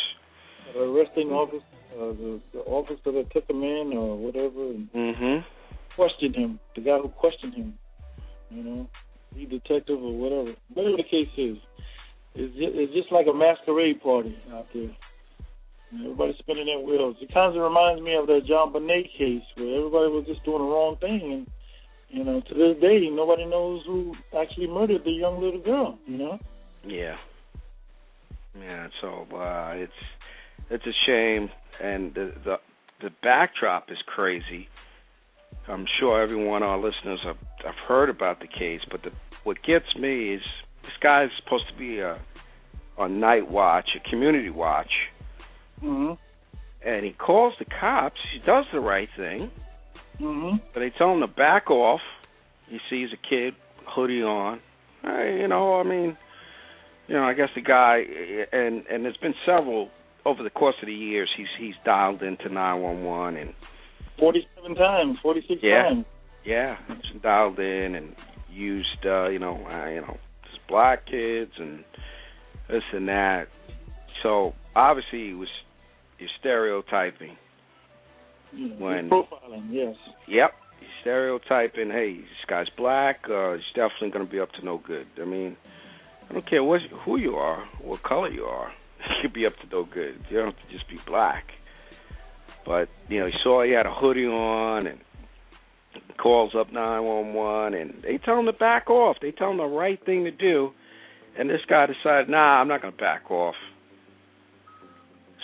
The 0.75 0.81
arresting 0.81 1.28
officer, 1.31 1.64
uh, 1.95 2.12
the, 2.12 2.40
the 2.52 2.59
officer 2.61 3.12
that 3.12 3.26
took 3.33 3.49
him 3.49 3.62
in 3.62 3.92
or 3.97 4.16
whatever, 4.16 4.71
and 4.71 4.92
Mhm. 4.92 5.45
questioned 5.95 6.37
him. 6.37 6.59
The 6.75 6.83
guy 6.83 6.99
who 6.99 7.09
questioned 7.09 7.54
him, 7.54 7.78
you 8.50 8.62
know, 8.62 8.88
the 9.35 9.47
detective 9.47 10.02
or 10.02 10.12
whatever, 10.12 10.54
whatever 10.75 10.97
the 10.97 11.04
case 11.04 11.28
is, 11.37 11.59
it's 12.35 12.54
just, 12.54 12.75
it's 12.75 12.92
just 12.92 13.12
like 13.12 13.26
a 13.26 13.33
masquerade 13.33 14.02
party 14.02 14.37
out 14.52 14.66
there. 14.75 14.90
Everybody's 15.95 16.39
spinning 16.39 16.67
their 16.67 16.81
wheels. 16.81 17.17
It 17.21 17.33
kind 17.35 17.55
of 17.55 17.63
reminds 17.63 18.03
me 18.03 18.15
of 18.15 18.27
that 18.27 18.49
JonBenét 18.49 19.13
case 19.19 19.45
where 19.57 19.77
everybody 19.77 20.09
was 20.09 20.25
just 20.27 20.45
doing 20.45 20.59
the 20.59 20.65
wrong 20.65 20.97
thing, 21.01 21.33
and 21.33 21.47
you 22.09 22.25
know, 22.25 22.41
to 22.41 22.55
this 22.55 22.81
day, 22.81 23.09
nobody 23.11 23.45
knows 23.45 23.83
who 23.87 24.15
actually 24.39 24.69
murdered 24.69 25.03
the 25.05 25.11
young 25.11 25.41
little 25.43 25.61
girl. 25.61 25.99
You 26.07 26.19
know. 26.19 26.39
Yeah. 26.85 27.17
Yeah, 28.59 28.89
so 29.01 29.27
uh 29.35 29.73
it's 29.75 29.93
it's 30.71 30.85
a 30.87 30.97
shame 31.07 31.49
and 31.83 32.15
the 32.15 32.33
the 32.45 32.57
the 33.01 33.11
backdrop 33.23 33.91
is 33.91 33.99
crazy. 34.07 34.69
I'm 35.69 35.87
sure 36.01 36.23
everyone 36.23 36.63
our 36.63 36.77
listeners 36.79 37.21
have 37.25 37.37
have 37.65 37.75
heard 37.89 38.11
about 38.11 38.41
the 38.41 38.47
case, 38.47 38.81
but 38.91 39.03
the 39.03 39.11
what 39.45 39.59
gets 39.67 39.97
me 39.99 40.35
is 40.35 40.43
this 40.83 40.93
guy's 41.03 41.31
supposed 41.43 41.65
to 41.73 41.79
be 41.79 41.99
a 42.01 42.21
on 42.99 43.21
night 43.21 43.51
watch, 43.51 43.89
a 43.97 44.11
community 44.11 44.51
watch, 44.51 44.91
Mhm. 45.83 46.19
and 46.85 47.05
he 47.05 47.12
calls 47.12 47.55
the 47.59 47.65
cops. 47.65 48.21
He 48.33 48.39
does 48.41 48.67
the 48.73 48.81
right 48.81 49.09
thing, 49.17 49.51
Mhm. 50.21 50.61
but 50.73 50.81
they 50.81 50.91
tell 50.91 51.12
him 51.12 51.21
to 51.21 51.27
back 51.27 51.71
off. 51.71 52.01
He 52.69 52.81
sees 52.91 53.12
a 53.12 53.17
kid 53.17 53.55
hoodie 53.87 54.23
on. 54.23 54.61
Hey, 55.03 55.41
you 55.41 55.49
know, 55.49 55.79
I 55.81 55.83
mean, 55.83 56.17
you 57.09 57.15
know, 57.15 57.25
I 57.25 57.35
guess 57.35 57.51
the 57.55 57.61
guy 57.61 57.99
and 58.53 58.87
and 58.87 59.05
there's 59.05 59.17
been 59.19 59.35
several 59.45 59.91
over 60.25 60.43
the 60.43 60.51
course 60.51 60.77
of 60.81 60.87
the 60.87 60.95
years. 60.95 61.31
He's 61.37 61.49
he's 61.59 61.75
dialed 61.85 62.23
into 62.23 62.49
nine 62.49 62.81
one 62.81 63.05
one 63.05 63.37
and 63.37 63.55
Forty-seven 64.19 64.75
times, 64.77 65.19
forty-six 65.21 65.62
Yeah. 65.62 65.85
times. 65.85 66.05
yeah, 66.45 66.77
he's 67.03 67.21
dialed 67.23 67.59
in 67.59 67.95
and 67.97 68.15
used 68.51 69.05
uh, 69.07 69.29
you 69.29 69.39
know 69.39 69.65
uh, 69.67 69.87
you 69.89 70.01
know 70.01 70.17
just 70.45 70.65
black 70.69 71.07
kids 71.07 71.53
and 71.59 71.85
this 72.69 72.85
and 72.93 73.09
that. 73.09 73.49
So 74.23 74.55
obviously 74.77 75.29
he 75.29 75.35
was 75.35 75.49
you're 76.23 76.31
stereotyping. 76.38 77.37
When- 78.79 79.11
profiling, 79.11 79.67
yes. 79.71 79.97
Yep. 80.29 80.55
Stereotyping, 81.00 81.91
hey, 81.91 82.19
this 82.19 82.45
guy's 82.47 82.69
black, 82.76 83.29
uh, 83.29 83.55
he's 83.55 83.62
definitely 83.75 84.11
gonna 84.11 84.25
be 84.25 84.38
up 84.38 84.52
to 84.52 84.64
no 84.64 84.79
good. 84.79 85.07
I 85.21 85.25
mean, 85.25 85.57
I 86.29 86.33
don't 86.33 86.49
care 86.49 86.62
what 86.62 86.81
who 87.05 87.17
you 87.17 87.35
are, 87.37 87.64
what 87.81 88.02
color 88.02 88.29
you 88.29 88.45
are. 88.45 88.73
You 89.09 89.23
could 89.23 89.33
be 89.33 89.47
up 89.47 89.55
to 89.57 89.67
no 89.67 89.85
good. 89.85 90.25
You 90.31 90.38
don't 90.38 90.55
have 90.55 90.69
to 90.69 90.73
just 90.73 90.88
be 90.88 90.99
black. 91.07 91.45
But, 92.64 92.88
you 93.09 93.19
know, 93.19 93.26
he 93.26 93.33
saw 93.43 93.64
he 93.64 93.73
had 93.73 93.87
a 93.87 93.93
hoodie 93.93 94.26
on 94.26 94.87
and 94.87 95.00
calls 96.19 96.55
up 96.55 96.73
nine 96.73 97.02
one 97.02 97.35
one 97.35 97.75
and 97.75 97.95
they 98.02 98.19
tell 98.19 98.38
him 98.38 98.47
to 98.47 98.52
back 98.52 98.88
off. 98.91 99.17
They 99.21 99.33
tell 99.33 99.50
him 99.50 99.57
the 99.57 99.64
right 99.64 99.99
thing 100.05 100.23
to 100.25 100.31
do 100.31 100.73
and 101.37 101.49
this 101.49 101.61
guy 101.69 101.87
decided, 101.87 102.29
nah, 102.29 102.61
I'm 102.61 102.69
not 102.69 102.83
gonna 102.83 102.97
back 102.97 103.31
off. 103.31 103.55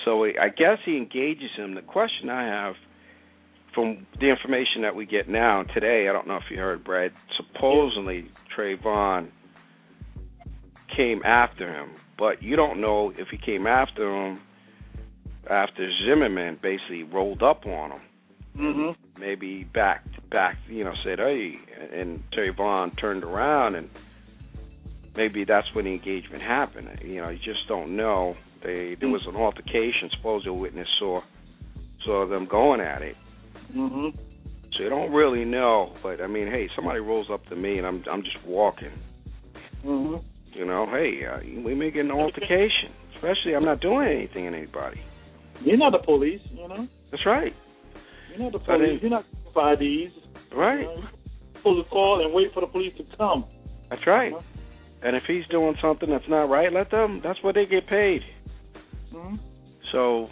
So 0.09 0.25
I 0.25 0.49
guess 0.49 0.79
he 0.87 0.97
engages 0.97 1.51
him. 1.55 1.75
The 1.75 1.83
question 1.83 2.31
I 2.31 2.47
have 2.47 2.77
from 3.75 4.07
the 4.19 4.31
information 4.31 4.81
that 4.81 4.97
we 4.97 5.05
get 5.05 5.29
now 5.29 5.65
today, 5.75 6.09
I 6.09 6.15
don't 6.15 6.27
know 6.27 6.37
if 6.37 6.45
you 6.51 6.57
heard, 6.57 6.83
Brad. 6.83 7.13
Supposedly 7.37 8.31
Trayvon 8.57 9.29
came 10.97 11.21
after 11.27 11.71
him, 11.71 11.91
but 12.17 12.43
you 12.43 12.57
don't 12.57 12.81
know 12.81 13.13
if 13.19 13.29
he 13.31 13.37
came 13.37 13.67
after 13.67 14.09
him 14.09 14.41
after 15.51 15.91
Zimmerman 16.07 16.59
basically 16.63 17.03
rolled 17.03 17.43
up 17.43 17.67
on 17.67 17.91
him. 17.91 18.01
Mhm. 18.57 18.97
Maybe 19.19 19.65
back 19.65 20.05
back, 20.31 20.57
you 20.71 20.85
know, 20.85 20.95
said, 21.05 21.19
"Hey," 21.19 21.59
and 21.93 22.23
Trayvon 22.31 22.97
turned 22.97 23.25
around, 23.25 23.75
and 23.75 23.91
maybe 25.15 25.45
that's 25.45 25.75
when 25.75 25.85
the 25.85 25.93
engagement 25.93 26.43
happened. 26.43 26.99
You 27.03 27.21
know, 27.21 27.29
you 27.29 27.39
just 27.39 27.69
don't 27.69 27.95
know. 27.95 28.39
They 28.63 28.97
there 29.01 29.09
was 29.09 29.23
an 29.27 29.37
altercation. 29.37 30.11
Supposedly, 30.17 30.51
a 30.51 30.61
witness 30.61 30.89
saw 30.99 31.21
saw 32.05 32.27
them 32.27 32.47
going 32.47 32.81
at 32.81 33.03
it. 33.03 33.17
Mhm. 33.75 34.17
So 34.73 34.83
you 34.85 34.89
don't 34.91 35.13
really 35.13 35.45
know, 35.45 35.93
but 36.03 36.21
I 36.21 36.27
mean, 36.27 36.47
hey, 36.49 36.69
somebody 36.77 37.01
rolls 37.01 37.29
up 37.31 37.45
to 37.49 37.57
me 37.57 37.79
and 37.79 37.87
I'm 37.87 38.05
I'm 38.11 38.23
just 38.23 38.43
walking. 38.45 38.93
Mhm. 39.85 40.23
You 40.53 40.65
know, 40.65 40.87
hey, 40.87 41.25
uh, 41.25 41.39
we 41.65 41.75
may 41.75 41.91
get 41.91 42.05
an 42.05 42.11
altercation. 42.11 42.91
Especially, 43.15 43.55
I'm 43.55 43.65
not 43.65 43.81
doing 43.81 44.07
anything 44.09 44.51
to 44.51 44.57
anybody. 44.57 45.01
You're 45.65 45.77
not 45.77 45.93
the 45.93 45.99
police, 45.99 46.41
you 46.53 46.69
know. 46.69 46.87
That's 47.11 47.25
right, 47.27 47.53
You're 48.31 48.39
not 48.39 48.53
the 48.53 48.59
police. 48.61 49.01
You're 49.03 49.11
not 49.11 49.25
for 49.53 49.73
IDs. 49.73 50.13
right. 50.53 50.81
You 50.81 50.85
know, 50.87 50.95
you're 50.95 51.09
supposed 51.57 51.85
to 51.85 51.91
call 51.91 52.25
and 52.25 52.33
wait 52.33 52.53
for 52.55 52.61
the 52.61 52.67
police 52.69 52.95
to 52.97 53.05
come. 53.17 53.45
That's 53.91 54.07
right. 54.07 54.33
Uh-huh. 54.33 54.43
And 55.03 55.17
if 55.17 55.25
he's 55.27 55.47
doing 55.49 55.77
something 55.81 56.11
that's 56.11 56.29
not 56.29 56.49
right, 56.49 56.73
let 56.73 56.91
them. 56.91 57.21
That's 57.23 57.43
what 57.43 57.55
they 57.55 57.67
get 57.67 57.87
paid. 57.87 58.23
Mhm. 59.13 59.39
So, 59.93 60.29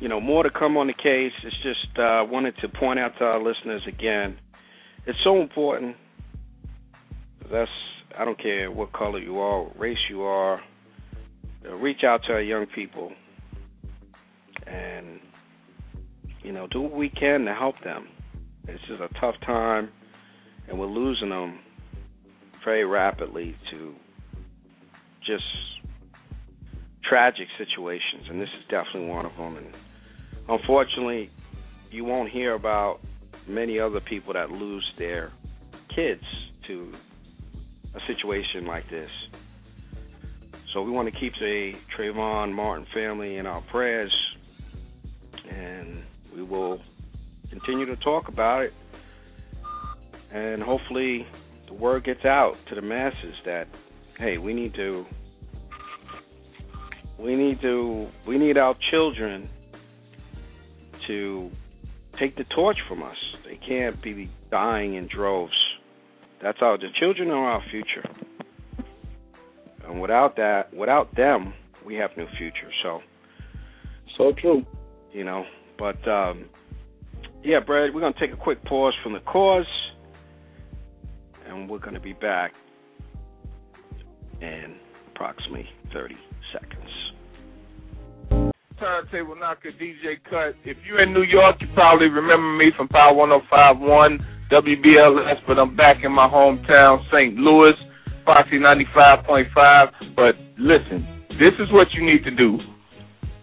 you 0.00 0.08
know, 0.08 0.20
more 0.20 0.42
to 0.42 0.50
come 0.50 0.76
on 0.76 0.86
the 0.86 0.94
case. 0.94 1.32
It's 1.42 1.56
just 1.62 1.98
uh, 1.98 2.24
wanted 2.28 2.56
to 2.58 2.68
point 2.68 2.98
out 2.98 3.16
to 3.18 3.24
our 3.24 3.42
listeners 3.42 3.82
again. 3.86 4.38
It's 5.06 5.18
so 5.24 5.40
important. 5.40 5.96
That's 7.50 7.70
I 8.18 8.24
don't 8.24 8.38
care 8.40 8.70
what 8.70 8.92
color 8.92 9.18
you 9.18 9.38
are, 9.38 9.62
what 9.64 9.78
race 9.78 9.98
you 10.10 10.22
are. 10.22 10.60
reach 11.80 12.04
out 12.04 12.22
to 12.24 12.32
our 12.32 12.40
young 12.40 12.66
people 12.74 13.12
and 14.66 15.20
you 16.42 16.52
know 16.52 16.66
do 16.68 16.80
what 16.80 16.92
we 16.92 17.08
can 17.08 17.44
to 17.44 17.54
help 17.54 17.74
them. 17.84 18.08
This 18.66 18.80
is 18.90 19.00
a 19.00 19.08
tough 19.20 19.34
time, 19.44 19.90
and 20.68 20.78
we're 20.78 20.86
losing 20.86 21.28
them 21.30 21.58
very 22.64 22.84
rapidly 22.84 23.54
to 23.70 23.94
just 25.24 25.44
tragic 27.08 27.48
situations, 27.58 28.24
and 28.28 28.40
this 28.40 28.48
is 28.58 28.64
definitely 28.68 29.08
one 29.08 29.26
of 29.26 29.32
them. 29.36 29.56
And 29.56 29.74
unfortunately, 30.48 31.30
you 31.90 32.04
won't 32.04 32.30
hear 32.30 32.54
about 32.54 33.00
many 33.48 33.78
other 33.78 34.00
people 34.00 34.32
that 34.34 34.50
lose 34.50 34.84
their 34.98 35.32
kids 35.94 36.22
to 36.66 36.92
a 37.94 38.00
situation 38.06 38.66
like 38.66 38.88
this. 38.90 39.10
So 40.72 40.82
we 40.82 40.90
want 40.90 41.12
to 41.12 41.18
keep 41.18 41.32
the 41.38 41.72
Trayvon 41.96 42.52
Martin 42.52 42.86
family 42.92 43.36
in 43.36 43.46
our 43.46 43.62
prayers, 43.70 44.12
and 45.50 46.02
we 46.34 46.42
will 46.42 46.80
continue 47.50 47.86
to 47.86 47.96
talk 47.96 48.28
about 48.28 48.62
it. 48.62 48.72
And 50.32 50.62
hopefully, 50.62 51.26
the 51.68 51.74
word 51.74 52.04
gets 52.04 52.24
out 52.24 52.54
to 52.68 52.74
the 52.74 52.82
masses 52.82 53.34
that 53.46 53.68
hey, 54.18 54.38
we 54.38 54.54
need 54.54 54.74
to 54.74 55.04
we 57.18 57.36
need 57.36 57.60
to 57.62 58.08
we 58.26 58.38
need 58.38 58.58
our 58.58 58.74
children 58.90 59.48
to 61.06 61.50
take 62.18 62.36
the 62.36 62.44
torch 62.54 62.78
from 62.88 63.02
us. 63.02 63.16
They 63.44 63.58
can't 63.66 64.02
be 64.02 64.30
dying 64.50 64.94
in 64.94 65.08
droves. 65.08 65.52
That's 66.42 66.58
our 66.60 66.78
the 66.78 66.88
children 66.98 67.30
are 67.30 67.52
our 67.52 67.62
future. 67.70 68.08
And 69.86 70.00
without 70.00 70.36
that, 70.36 70.74
without 70.74 71.14
them, 71.14 71.54
we 71.84 71.94
have 71.96 72.10
no 72.16 72.26
future. 72.38 72.70
So 72.82 73.00
so 74.18 74.32
true. 74.40 74.64
You 75.12 75.24
know, 75.24 75.44
but 75.78 76.06
um 76.08 76.46
yeah, 77.42 77.60
Brad, 77.60 77.94
we're 77.94 78.00
going 78.00 78.12
to 78.12 78.18
take 78.18 78.32
a 78.32 78.36
quick 78.36 78.64
pause 78.64 78.94
from 79.04 79.12
the 79.12 79.20
cause 79.20 79.66
and 81.46 81.70
we're 81.70 81.78
going 81.78 81.94
to 81.94 82.00
be 82.00 82.12
back 82.12 82.52
in 84.40 84.76
approximately 85.14 85.68
30 85.92 86.16
seconds. 86.52 87.05
Turntable 88.78 89.36
Knocker 89.36 89.72
DJ 89.72 90.20
Cut. 90.28 90.54
If 90.64 90.76
you're 90.86 91.02
in 91.02 91.12
New 91.14 91.22
York, 91.22 91.56
you 91.60 91.68
probably 91.74 92.08
remember 92.08 92.56
me 92.56 92.70
from 92.76 92.88
Power 92.88 93.14
1051 93.14 94.20
WBLS, 94.52 95.40
but 95.46 95.58
I'm 95.58 95.74
back 95.74 96.04
in 96.04 96.12
my 96.12 96.28
hometown, 96.28 97.00
St. 97.10 97.36
Louis, 97.36 97.72
Foxy 98.24 98.58
95.5. 98.58 100.14
But 100.14 100.36
listen, 100.58 101.08
this 101.38 101.52
is 101.58 101.72
what 101.72 101.88
you 101.94 102.04
need 102.04 102.22
to 102.24 102.30
do. 102.30 102.58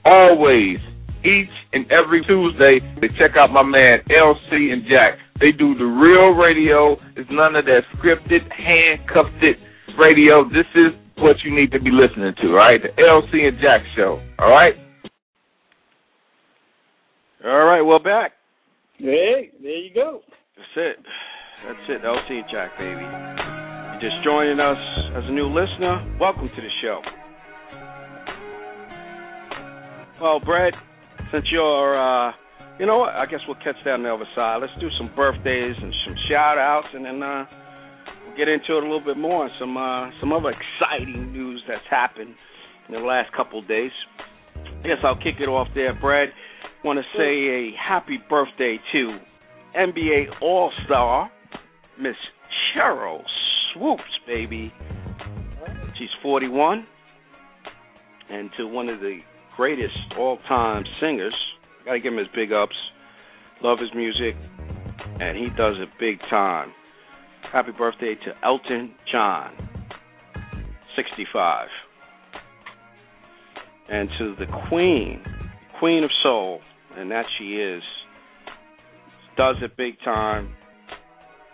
Always, 0.05 0.77
each 1.25 1.53
and 1.73 1.91
every 1.91 2.23
Tuesday, 2.25 2.79
they 3.01 3.07
check 3.17 3.35
out 3.35 3.51
my 3.51 3.63
man 3.63 3.99
LC 4.09 4.71
and 4.71 4.83
Jack. 4.89 5.17
They 5.39 5.51
do 5.51 5.73
the 5.73 5.85
real 5.85 6.31
radio. 6.37 6.93
It's 7.15 7.29
none 7.31 7.55
of 7.55 7.65
that 7.65 7.81
scripted, 7.97 8.45
handcuffed 8.51 9.41
it 9.41 9.57
radio. 9.97 10.43
This 10.49 10.69
is 10.75 10.93
what 11.17 11.37
you 11.43 11.55
need 11.55 11.71
to 11.71 11.79
be 11.79 11.89
listening 11.89 12.33
to, 12.41 12.47
all 12.49 12.55
right? 12.55 12.79
The 12.81 12.89
LC 13.01 13.47
and 13.47 13.57
Jack 13.59 13.81
show, 13.95 14.21
all 14.37 14.49
right? 14.49 14.75
All 17.45 17.65
right, 17.65 17.81
we're 17.81 17.99
back. 17.99 18.31
Hey, 18.95 19.51
there 19.61 19.75
you 19.75 19.93
go. 19.93 20.21
That's 20.55 20.69
it. 20.77 20.95
That's 21.67 21.89
it. 21.89 22.01
LC 22.01 22.39
and 22.39 22.45
Jack, 22.49 22.71
baby. 22.79 23.03
You're 23.03 23.99
just 23.99 24.23
joining 24.23 24.61
us 24.61 24.79
as 25.11 25.23
a 25.27 25.31
new 25.33 25.47
listener. 25.51 25.99
Welcome 26.21 26.47
to 26.47 26.61
the 26.61 26.71
show. 26.81 27.01
Well, 30.21 30.39
Brett, 30.39 30.71
since 31.33 31.43
you're, 31.51 31.99
uh, 31.99 32.31
you 32.79 32.85
know 32.85 32.99
what? 32.99 33.09
I 33.09 33.25
guess 33.25 33.41
we'll 33.45 33.59
catch 33.59 33.75
that 33.83 33.91
on 33.91 34.03
the 34.03 34.13
other 34.13 34.29
side. 34.33 34.61
Let's 34.61 34.79
do 34.79 34.87
some 34.97 35.11
birthdays 35.13 35.75
and 35.81 35.93
some 36.07 36.15
shout 36.31 36.57
outs, 36.57 36.87
and 36.93 37.03
then 37.03 37.21
uh, 37.21 37.43
we'll 38.25 38.37
get 38.37 38.47
into 38.47 38.77
it 38.77 38.83
a 38.83 38.87
little 38.87 39.03
bit 39.03 39.17
more. 39.17 39.49
Some 39.59 39.75
uh, 39.75 40.11
some 40.21 40.31
other 40.31 40.55
exciting 40.55 41.33
news 41.33 41.61
that's 41.67 41.83
happened 41.91 42.35
in 42.87 42.93
the 42.95 43.01
last 43.01 43.35
couple 43.35 43.59
of 43.59 43.67
days. 43.67 43.91
I 44.55 44.87
guess 44.87 45.03
I'll 45.03 45.19
kick 45.19 45.43
it 45.43 45.49
off 45.49 45.67
there, 45.75 45.93
Brad 45.93 46.29
want 46.83 46.99
to 46.99 47.17
say 47.17 47.23
a 47.23 47.71
happy 47.81 48.19
birthday 48.29 48.77
to 48.91 49.17
NBA 49.77 50.41
All 50.41 50.71
Star 50.85 51.31
Miss 51.99 52.15
Sheryl 52.75 53.21
Swoopes, 53.73 54.03
baby. 54.27 54.73
She's 55.97 56.09
41, 56.21 56.85
and 58.29 58.49
to 58.57 58.67
one 58.67 58.89
of 58.89 58.99
the 58.99 59.19
greatest 59.55 59.95
all-time 60.17 60.83
singers. 60.99 61.35
Got 61.85 61.93
to 61.93 61.99
give 61.99 62.13
him 62.13 62.19
his 62.19 62.27
big 62.35 62.51
ups. 62.51 62.75
Love 63.61 63.79
his 63.79 63.89
music, 63.95 64.35
and 65.21 65.37
he 65.37 65.47
does 65.55 65.75
it 65.79 65.89
big 65.99 66.19
time. 66.29 66.73
Happy 67.51 67.71
birthday 67.71 68.15
to 68.15 68.31
Elton 68.43 68.93
John, 69.11 69.53
65. 70.95 71.67
And 73.89 74.09
to 74.17 74.35
the 74.39 74.45
Queen, 74.69 75.21
Queen 75.79 76.03
of 76.03 76.09
Soul, 76.23 76.61
and 76.97 77.11
that 77.11 77.25
she 77.37 77.55
is, 77.55 77.83
does 79.37 79.55
it 79.61 79.75
big 79.77 79.95
time. 80.03 80.53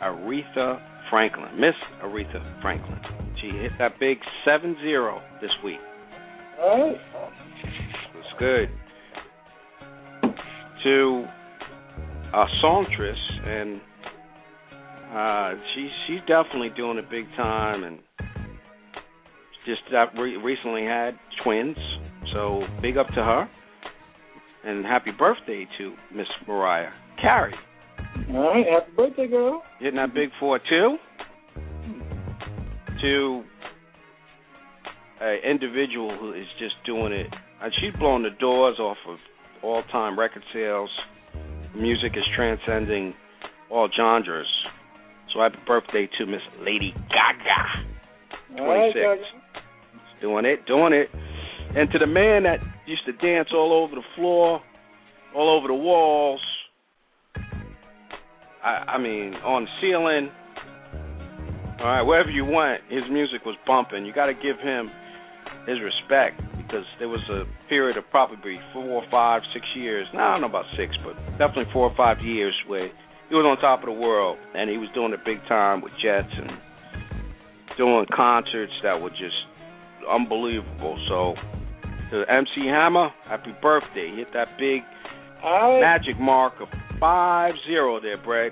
Aretha 0.01 0.79
Franklin, 1.09 1.59
Miss 1.59 1.75
Aretha 2.03 2.61
Franklin. 2.61 2.99
She 3.41 3.47
hit 3.47 3.71
that 3.79 3.99
big 3.99 4.17
7 4.45 4.77
0 4.81 5.21
this 5.41 5.51
week. 5.63 5.79
All 6.61 6.87
right. 6.87 7.31
It's 8.17 8.39
good. 8.39 8.69
To 10.83 11.25
a 12.33 12.45
songstress, 12.61 13.17
and 13.45 13.81
uh, 15.13 15.61
she 15.73 15.89
she's 16.07 16.19
definitely 16.21 16.69
doing 16.77 16.97
it 16.97 17.09
big 17.09 17.25
time, 17.35 17.83
and 17.83 17.99
just 19.65 19.81
that 19.91 20.17
re- 20.17 20.37
recently 20.37 20.83
had 20.83 21.11
twins, 21.43 21.75
so 22.33 22.63
big 22.81 22.97
up 22.97 23.07
to 23.07 23.15
her 23.15 23.49
and 24.63 24.85
happy 24.85 25.11
birthday 25.17 25.67
to 25.77 25.93
Miss 26.13 26.27
Mariah 26.47 26.91
Carey. 27.21 27.53
All 28.29 28.53
right, 28.53 28.65
happy 28.65 28.91
birthday, 28.95 29.27
girl. 29.27 29.63
Hitting 29.79 29.97
that 29.97 30.13
big 30.13 30.29
four 30.39 30.59
two. 30.59 30.97
To 33.01 33.43
an 35.21 35.39
individual 35.49 36.17
who 36.17 36.33
is 36.33 36.47
just 36.59 36.75
doing 36.85 37.13
it, 37.13 37.27
and 37.61 37.73
she's 37.79 37.93
blowing 37.99 38.23
the 38.23 38.29
doors 38.39 38.77
off 38.79 38.97
of 39.07 39.17
all-time 39.63 40.19
record 40.19 40.43
sales. 40.53 40.89
Music 41.75 42.11
is 42.15 42.23
transcending 42.35 43.13
all 43.69 43.89
genres. 43.95 44.47
So 45.33 45.39
happy 45.41 45.57
birthday 45.67 46.09
to 46.17 46.25
Miss 46.25 46.41
Lady 46.59 46.93
Gaga. 47.09 47.87
26. 48.57 48.99
Right, 48.99 49.19
doing 50.21 50.45
it, 50.45 50.65
doing 50.65 50.93
it. 50.93 51.09
And 51.75 51.89
to 51.91 51.99
the 51.99 52.07
man 52.07 52.43
that 52.43 52.59
used 52.87 53.05
to 53.05 53.13
dance 53.13 53.49
all 53.53 53.71
over 53.73 53.95
the 53.95 54.05
floor, 54.15 54.61
all 55.35 55.57
over 55.57 55.67
the 55.67 55.73
walls. 55.73 56.41
I, 58.63 58.95
I 58.95 58.97
mean, 58.97 59.35
on 59.35 59.65
the 59.65 59.69
ceiling. 59.81 60.31
All 61.79 61.85
right, 61.85 62.01
wherever 62.01 62.29
you 62.29 62.43
went, 62.43 62.81
his 62.89 63.03
music 63.09 63.45
was 63.45 63.55
bumping. 63.65 64.05
You 64.05 64.13
got 64.13 64.25
to 64.25 64.33
give 64.33 64.59
him 64.59 64.91
his 65.65 65.77
respect 65.79 66.41
because 66.57 66.83
there 66.99 67.07
was 67.07 67.23
a 67.31 67.45
period 67.69 67.97
of 67.97 68.03
probably 68.11 68.59
four, 68.73 69.03
five, 69.09 69.41
six 69.53 69.65
years. 69.75 70.07
Now, 70.13 70.29
I 70.29 70.31
don't 70.33 70.41
know 70.41 70.49
about 70.49 70.65
six, 70.75 70.91
but 71.05 71.15
definitely 71.37 71.71
four 71.71 71.89
or 71.89 71.95
five 71.95 72.19
years 72.19 72.53
where 72.67 72.89
he 73.29 73.35
was 73.35 73.45
on 73.45 73.57
top 73.61 73.79
of 73.79 73.85
the 73.85 73.95
world 73.95 74.37
and 74.55 74.69
he 74.69 74.77
was 74.77 74.89
doing 74.93 75.13
it 75.13 75.23
big 75.23 75.39
time 75.47 75.81
with 75.81 75.93
Jets 76.03 76.33
and 76.35 76.51
doing 77.77 78.05
concerts 78.13 78.73
that 78.83 78.99
were 78.99 79.09
just 79.11 79.37
unbelievable. 80.09 80.99
So 81.07 81.35
to 82.11 82.23
MC 82.29 82.67
Hammer, 82.67 83.09
happy 83.27 83.53
birthday. 83.61 84.13
Hit 84.15 84.27
that 84.33 84.57
big 84.57 84.81
right. 85.43 85.79
magic 85.81 86.19
mark 86.19 86.53
of 86.61 86.67
5 86.99 87.53
0 87.67 87.99
there, 88.01 88.17
Brett. 88.17 88.51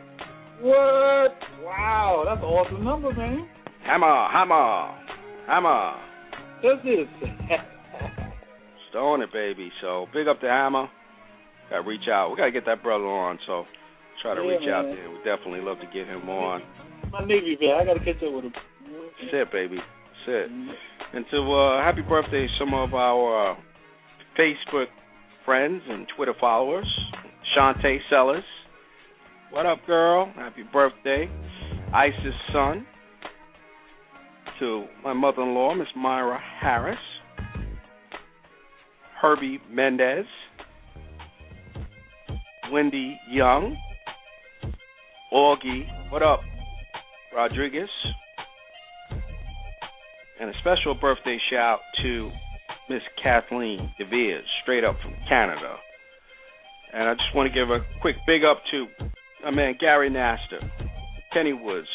What? 0.62 1.36
Wow, 1.64 2.24
that's 2.26 2.40
an 2.40 2.46
awesome 2.46 2.84
number, 2.84 3.12
man. 3.14 3.48
Hammer, 3.86 4.28
hammer, 4.32 4.96
hammer. 5.48 5.94
This 6.62 6.80
is 6.84 7.08
Stone 8.90 9.22
it, 9.22 9.32
baby. 9.32 9.72
So 9.82 10.08
big 10.14 10.28
up 10.28 10.40
to 10.42 10.48
Hammer. 10.48 10.88
Got 11.70 11.82
to 11.84 11.88
reach 11.88 12.08
out. 12.10 12.32
We 12.32 12.38
got 12.38 12.46
to 12.46 12.52
get 12.52 12.66
that 12.66 12.82
brother 12.82 13.06
on. 13.06 13.38
So 13.46 13.66
try 14.22 14.34
to 14.34 14.42
Yeah, 14.42 14.48
reach 14.48 14.70
out 14.70 14.86
man. 14.86 14.96
there. 14.96 15.10
We 15.12 15.18
definitely 15.18 15.62
love 15.62 15.78
to 15.80 15.86
get 15.88 16.08
him 16.08 16.28
on. 16.30 16.62
My 17.12 17.20
Navy 17.26 17.58
man, 17.62 17.76
I 17.82 17.86
got 17.86 17.94
to 17.94 18.00
catch 18.00 18.24
up 18.24 18.34
with 18.34 18.46
him. 18.46 18.54
Sit, 19.32 19.52
baby. 19.52 19.78
Sit. 20.26 20.50
Mm-hmm. 20.50 20.70
And 21.14 21.26
to 21.32 21.38
uh, 21.54 21.84
happy 21.84 22.02
birthday 22.02 22.48
some 22.60 22.74
of 22.74 22.94
our 22.94 23.52
uh, 23.52 23.56
Facebook 24.40 24.88
friends 25.46 25.82
and 25.90 26.08
Twitter 26.16 26.34
followers. 26.40 26.88
Shantae 27.56 27.98
Sellers. 28.10 28.44
What 29.52 29.66
up, 29.66 29.80
girl? 29.88 30.32
Happy 30.36 30.64
birthday. 30.72 31.30
Isis' 31.94 32.34
son. 32.52 32.86
To 34.60 34.86
my 35.04 35.14
mother 35.14 35.44
in 35.44 35.54
law, 35.54 35.74
Miss 35.76 35.88
Myra 35.96 36.40
Harris. 36.62 36.98
Herbie 39.22 39.60
Mendez, 39.72 40.26
Wendy 42.72 43.20
Young, 43.32 43.76
Augie, 45.34 45.88
what 46.12 46.22
up, 46.22 46.42
Rodriguez, 47.36 47.90
and 50.40 50.50
a 50.50 50.54
special 50.60 50.94
birthday 50.94 51.38
shout 51.50 51.80
to 52.04 52.32
Miss 52.90 53.02
Kathleen 53.22 53.92
DeVere, 53.98 54.42
straight 54.62 54.84
up 54.84 54.96
from 55.02 55.14
Canada. 55.28 55.76
And 56.94 57.10
I 57.10 57.14
just 57.14 57.36
want 57.36 57.52
to 57.52 57.60
give 57.60 57.70
a 57.70 57.80
quick 58.02 58.16
big 58.26 58.44
up 58.44 58.62
to 58.72 58.86
my 59.44 59.52
man 59.52 59.76
Gary 59.80 60.10
Naster, 60.10 60.62
Kenny 61.34 61.54
Woods, 61.54 61.88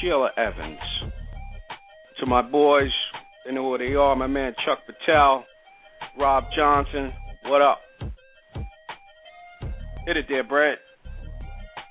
Sheila 0.00 0.30
Evans, 0.36 0.78
to 2.20 2.26
my 2.26 2.42
boys, 2.42 2.90
they 3.44 3.52
know 3.52 3.70
who 3.70 3.78
they 3.78 3.94
are, 3.94 4.14
my 4.16 4.26
man 4.26 4.54
Chuck 4.64 4.78
Patel, 4.86 5.44
Rob 6.18 6.44
Johnson, 6.56 7.12
what 7.46 7.62
up? 7.62 7.78
Hit 10.06 10.16
it 10.16 10.26
there, 10.28 10.44
Brett. 10.44 10.78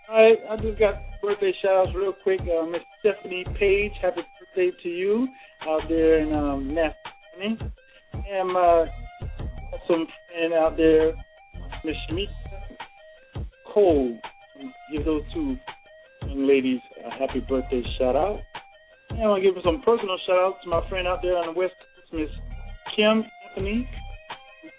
All 0.09 0.15
right, 0.15 0.37
I 0.49 0.55
just 0.61 0.79
got 0.79 0.95
birthday 1.21 1.53
shout 1.61 1.87
outs 1.87 1.95
real 1.95 2.13
quick. 2.23 2.39
Uh, 2.41 2.65
Miss 2.65 2.81
Stephanie 2.99 3.45
Page, 3.59 3.91
happy 4.01 4.21
birthday 4.55 4.71
to 4.83 4.89
you 4.89 5.27
out 5.67 5.81
there 5.89 6.19
in 6.19 6.33
um, 6.33 6.73
Nashville. 6.73 7.69
And 8.29 8.57
uh, 8.57 8.85
some 9.87 10.07
friend 10.31 10.53
out 10.53 10.77
there, 10.77 11.13
Miss 11.85 11.95
Shamika 12.09 13.45
Cole. 13.73 14.17
Give 14.91 15.05
those 15.05 15.21
two 15.33 15.55
young 16.27 16.47
ladies 16.47 16.79
a 17.05 17.11
happy 17.11 17.39
birthday 17.47 17.83
shout 17.97 18.15
out. 18.15 18.39
And 19.09 19.21
I 19.21 19.27
want 19.27 19.43
to 19.43 19.51
give 19.51 19.61
some 19.63 19.81
personal 19.83 20.17
shout 20.25 20.37
outs 20.37 20.57
to 20.63 20.69
my 20.69 20.87
friend 20.89 21.07
out 21.07 21.21
there 21.21 21.37
on 21.37 21.53
the 21.53 21.59
West 21.59 21.73
Coast, 21.79 22.13
Miss 22.13 22.29
Kim 22.95 23.23
Anthony. 23.55 23.87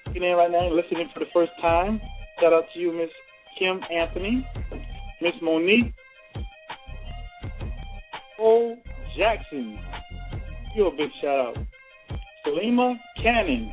Getting 0.07 0.25
in 0.25 0.37
right 0.37 0.51
now 0.51 0.67
and 0.67 0.77
listening 0.77 1.09
for 1.13 1.21
the 1.21 1.31
first 1.33 1.53
time. 1.61 2.01
Shout 2.41 2.53
out 2.53 2.65
to 2.75 2.81
you, 2.81 2.93
Miss 2.93 3.11
Kim 3.59 3.81
Anthony. 3.93 4.47
Miss 5.21 5.35
Monique 5.43 5.93
Cole 8.37 8.77
Jackson. 9.17 9.79
You 10.79 10.87
a 10.87 10.91
big 10.93 11.11
shout 11.21 11.41
out. 11.41 11.57
Salima 12.47 12.95
Cannon. 13.21 13.73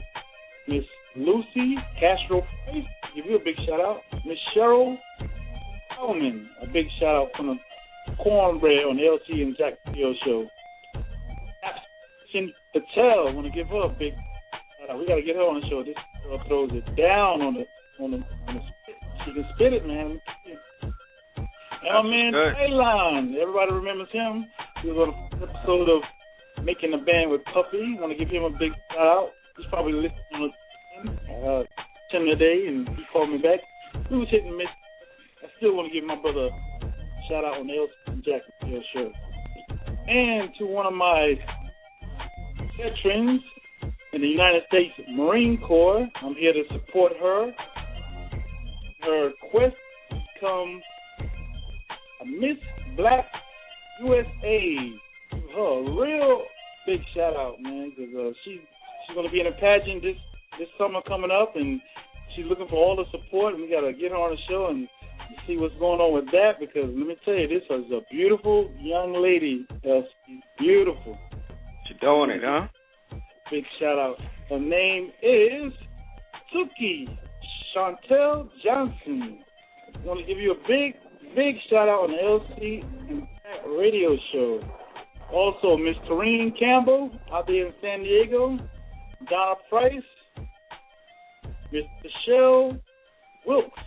Miss 0.67 0.83
Lucy 1.15 1.75
Castro 1.99 2.41
Price. 2.41 2.83
Give 3.15 3.27
you 3.27 3.35
a 3.35 3.43
big 3.45 3.53
shout 3.57 3.79
out. 3.79 4.01
Miss 4.25 4.39
Cheryl 4.57 4.97
Coleman. 5.95 6.49
A 6.63 6.65
big 6.65 6.87
shout 6.99 7.15
out 7.15 7.27
from 7.37 7.59
the 8.07 8.15
cornbread 8.15 8.85
on 8.89 8.97
the 8.97 9.03
LC 9.03 9.43
and 9.43 9.55
Jack 9.55 9.73
Radio 9.85 10.15
show. 10.25 10.47
Shin 12.31 12.51
Patel. 12.73 13.35
Want 13.35 13.45
to 13.45 13.53
give 13.53 13.67
her 13.67 13.83
a 13.83 13.89
big 13.89 14.13
shout 14.79 14.89
out. 14.89 14.97
We 14.97 15.05
got 15.05 15.17
to 15.17 15.21
get 15.21 15.35
her 15.35 15.43
on 15.43 15.61
the 15.61 15.69
show. 15.69 15.83
This 15.83 15.93
girl 16.23 16.41
throws 16.47 16.71
it 16.73 16.85
down 16.97 17.43
on 17.43 17.53
the 17.53 18.03
on 18.03 18.09
the 18.09 18.17
on 18.47 18.55
the 18.55 18.61
spit. 18.81 18.95
She 19.25 19.31
can 19.31 19.45
spit 19.53 19.73
it, 19.73 19.85
man. 19.85 20.19
And 20.81 21.93
my 21.93 22.01
man 22.01 22.33
Tylon, 22.33 23.35
everybody 23.39 23.73
remembers 23.73 24.09
him. 24.11 24.47
He 24.81 24.89
was 24.89 24.97
on 24.97 25.37
an 25.37 25.49
episode 25.49 25.87
of 25.87 26.01
Making 26.65 26.93
a 26.93 26.97
Band 26.97 27.29
with 27.29 27.45
Puffy. 27.53 27.95
Want 28.01 28.11
to 28.11 28.17
give 28.17 28.33
him 28.33 28.43
a 28.43 28.49
big 28.49 28.71
shout 28.91 29.05
out. 29.05 29.29
He's 29.55 29.67
probably 29.69 29.93
listening 29.93 30.51
to 31.05 31.33
uh, 31.33 31.63
him 32.09 32.25
today, 32.25 32.65
and 32.67 32.89
he 32.89 33.03
called 33.13 33.29
me 33.29 33.37
back. 33.37 33.59
We 34.09 34.17
was 34.17 34.27
hitting 34.31 34.57
miss. 34.57 34.67
I 35.43 35.47
still 35.57 35.75
want 35.75 35.91
to 35.91 35.93
give 35.93 36.07
my 36.07 36.19
brother 36.19 36.49
a 36.49 37.21
shout 37.29 37.45
out 37.45 37.59
on 37.59 37.67
the 37.67 37.73
Elton 37.77 38.23
Jackson 38.25 38.83
show. 38.93 39.11
And 40.07 40.49
to 40.57 40.65
one 40.65 40.87
of 40.87 40.93
my 40.93 41.35
veterans 42.77 43.41
in 44.13 44.21
the 44.21 44.27
United 44.27 44.63
States 44.67 44.93
Marine 45.13 45.59
Corps, 45.67 46.07
I'm 46.23 46.33
here 46.33 46.53
to 46.53 46.63
support 46.73 47.13
her. 47.21 47.51
Her 49.03 49.29
quest 49.51 49.75
become 50.09 50.81
a 52.21 52.25
Miss 52.25 52.57
Black 52.97 53.25
USA. 54.01 54.93
Her 55.55 55.81
real 55.83 56.43
big 56.85 57.01
shout 57.15 57.35
out, 57.35 57.61
man, 57.61 57.91
because 57.97 58.13
uh, 58.15 58.31
she 58.43 58.61
she's 59.05 59.15
gonna 59.15 59.31
be 59.31 59.41
in 59.41 59.47
a 59.47 59.51
pageant 59.51 60.01
this 60.01 60.17
this 60.59 60.69
summer 60.77 61.01
coming 61.07 61.31
up, 61.31 61.55
and 61.55 61.81
she's 62.35 62.45
looking 62.45 62.67
for 62.67 62.75
all 62.75 62.95
the 62.95 63.05
support. 63.11 63.53
And 63.53 63.63
we 63.63 63.69
gotta 63.69 63.93
get 63.93 64.11
her 64.11 64.17
on 64.17 64.35
the 64.35 64.41
show 64.49 64.67
and 64.69 64.87
see 65.47 65.57
what's 65.57 65.75
going 65.75 65.99
on 65.99 66.13
with 66.13 66.31
that. 66.31 66.59
Because 66.59 66.89
let 66.95 67.07
me 67.07 67.15
tell 67.25 67.35
you, 67.35 67.47
this 67.47 67.63
is 67.69 67.91
a 67.91 68.01
beautiful 68.11 68.71
young 68.79 69.13
lady. 69.21 69.65
She's 69.83 70.41
beautiful. 70.57 71.17
She's 71.87 71.99
doing 71.99 72.31
it, 72.31 72.41
huh? 72.43 72.67
Big 73.51 73.63
shout 73.79 73.99
out. 73.99 74.15
Her 74.49 74.59
name 74.59 75.11
is 75.21 75.73
Suki 76.53 77.07
Chantel 77.75 78.49
Johnson. 78.63 79.39
I 79.93 80.05
want 80.05 80.19
to 80.19 80.25
give 80.25 80.37
you 80.37 80.51
a 80.51 80.67
big, 80.67 80.95
big 81.35 81.55
shout 81.69 81.89
out 81.89 82.09
on 82.09 82.11
the 82.11 82.17
LC 82.17 82.83
and 83.09 83.21
Pat 83.21 83.67
radio 83.67 84.15
show. 84.31 84.61
Also, 85.31 85.77
Miss 85.77 85.95
Tareen 86.09 86.57
Campbell 86.57 87.11
out 87.33 87.47
there 87.47 87.67
in 87.67 87.73
San 87.81 88.03
Diego. 88.03 88.57
Donna 89.29 89.55
Price. 89.69 89.93
Miss 91.71 91.83
Michelle 92.03 92.77
Wilkes. 93.45 93.79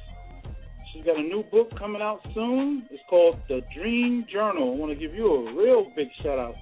She's 0.92 1.04
got 1.04 1.18
a 1.18 1.22
new 1.22 1.44
book 1.50 1.70
coming 1.78 2.02
out 2.02 2.20
soon. 2.34 2.86
It's 2.90 3.02
called 3.08 3.38
The 3.48 3.60
Dream 3.76 4.24
Journal. 4.32 4.74
I 4.74 4.76
want 4.78 4.92
to 4.92 4.98
give 4.98 5.14
you 5.14 5.26
a 5.26 5.54
real 5.54 5.86
big 5.94 6.08
shout 6.22 6.38
out. 6.38 6.54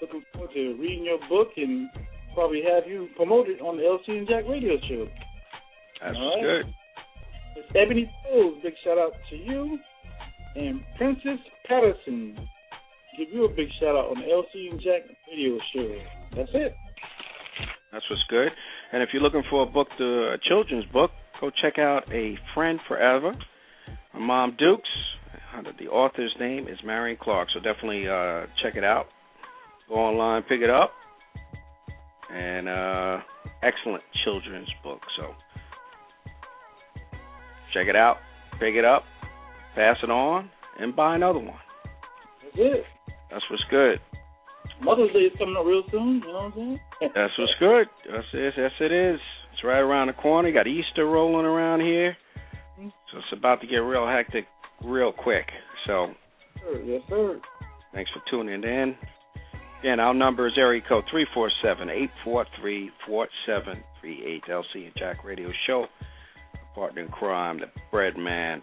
Looking 0.00 0.22
forward 0.32 0.50
to 0.54 0.76
reading 0.80 1.04
your 1.04 1.18
book 1.28 1.48
and 1.56 1.88
probably 2.34 2.62
have 2.62 2.86
you 2.86 3.08
promoted 3.16 3.60
on 3.60 3.76
the 3.76 3.82
LC 3.82 4.18
and 4.18 4.28
Jack 4.28 4.44
radio 4.48 4.76
show. 4.88 5.06
That's 6.02 6.16
All 6.16 6.36
right. 6.44 6.64
good. 6.64 6.74
Miss 7.56 7.82
Ebony 7.82 8.10
Rose, 8.30 8.56
big 8.62 8.74
shout 8.84 8.98
out 8.98 9.12
to 9.30 9.36
you. 9.36 9.78
And 10.56 10.80
Princess 10.96 11.38
Patterson, 11.66 12.36
give 13.16 13.28
you 13.32 13.44
a 13.44 13.48
big 13.48 13.68
shout 13.80 13.96
out 13.96 14.10
on 14.10 14.20
the 14.20 14.26
LC 14.26 14.70
and 14.70 14.80
Jack 14.80 15.02
radio 15.30 15.58
show. 15.72 15.98
That's 16.36 16.50
it. 16.54 16.74
That's 17.92 18.04
what's 18.10 18.22
good. 18.28 18.48
And 18.92 19.02
if 19.02 19.10
you're 19.12 19.22
looking 19.22 19.42
for 19.50 19.62
a 19.62 19.66
book, 19.66 19.88
to, 19.98 20.04
a 20.04 20.36
children's 20.48 20.84
book, 20.92 21.10
go 21.40 21.50
check 21.62 21.78
out 21.78 22.02
A 22.12 22.36
Friend 22.54 22.78
Forever. 22.88 23.32
Mom 24.14 24.56
Dukes. 24.58 24.88
The 25.78 25.86
author's 25.86 26.34
name 26.38 26.68
is 26.68 26.78
Marion 26.84 27.16
Clark, 27.20 27.48
so 27.54 27.60
definitely 27.60 28.06
uh, 28.06 28.46
check 28.62 28.76
it 28.76 28.84
out. 28.84 29.06
Go 29.88 29.94
online, 29.94 30.42
pick 30.42 30.60
it 30.60 30.68
up, 30.68 30.92
and 32.30 32.68
uh, 32.68 33.18
excellent 33.62 34.02
children's 34.24 34.68
book. 34.82 35.00
So 35.16 35.32
check 37.72 37.86
it 37.88 37.96
out, 37.96 38.16
pick 38.60 38.74
it 38.74 38.84
up, 38.84 39.04
pass 39.74 39.96
it 40.02 40.10
on, 40.10 40.50
and 40.78 40.94
buy 40.94 41.14
another 41.14 41.38
one. 41.38 41.56
That's. 42.56 42.84
That's 43.30 43.44
what's 43.50 43.64
good. 43.70 44.00
Mother's 44.80 45.12
Day 45.12 45.20
is 45.20 45.32
coming 45.38 45.56
up 45.56 45.64
real 45.64 45.82
soon, 45.90 46.22
you 46.24 46.32
know 46.32 46.34
what 46.34 46.44
I'm 46.44 46.52
saying? 46.54 46.80
That's 47.14 47.32
what's 47.38 47.54
good. 47.58 47.86
That's 48.10 48.26
it. 48.32 48.54
Yes, 48.56 48.70
it 48.80 48.92
is. 48.92 49.20
It's 49.52 49.64
right 49.64 49.78
around 49.78 50.08
the 50.08 50.12
corner. 50.14 50.48
You 50.48 50.54
got 50.54 50.66
Easter 50.66 51.06
rolling 51.06 51.46
around 51.46 51.80
here, 51.80 52.16
mm-hmm. 52.78 52.88
so 53.10 53.18
it's 53.18 53.38
about 53.38 53.60
to 53.62 53.66
get 53.66 53.76
real 53.76 54.06
hectic 54.06 54.44
real 54.84 55.12
quick. 55.12 55.46
So 55.86 56.08
yes, 56.84 57.00
sir. 57.08 57.40
thanks 57.94 58.10
for 58.10 58.20
tuning 58.30 58.62
in. 58.64 58.96
Again, 59.80 60.00
our 60.00 60.14
number 60.14 60.46
is 60.46 60.54
area 60.58 60.82
code 60.86 61.04
three 61.10 61.26
four 61.32 61.50
seven 61.62 61.88
eight 61.88 62.10
four 62.24 62.44
three 62.60 62.90
four 63.06 63.28
seven 63.46 63.82
three 64.00 64.22
eight. 64.24 64.42
LC 64.50 64.84
and 64.84 64.92
Jack 64.98 65.24
Radio 65.24 65.50
Show. 65.66 65.86
Partner 66.74 67.02
in 67.02 67.08
crime, 67.08 67.58
the 67.60 67.66
Bread 67.90 68.18
Man. 68.18 68.60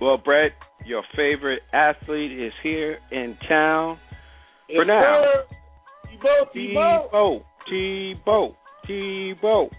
Well, 0.00 0.18
Brett, 0.18 0.52
your 0.84 1.02
favorite 1.16 1.62
athlete 1.72 2.32
is 2.32 2.52
here 2.62 2.98
in 3.10 3.36
town. 3.48 3.98
For 4.74 4.84
now. 4.84 5.24
Sir. 5.24 5.44
Tebow, 6.10 6.44
Tebow. 6.54 7.42
Tebow, 7.70 8.14
Tebow, 8.28 8.54
Tebow. 8.88 9.70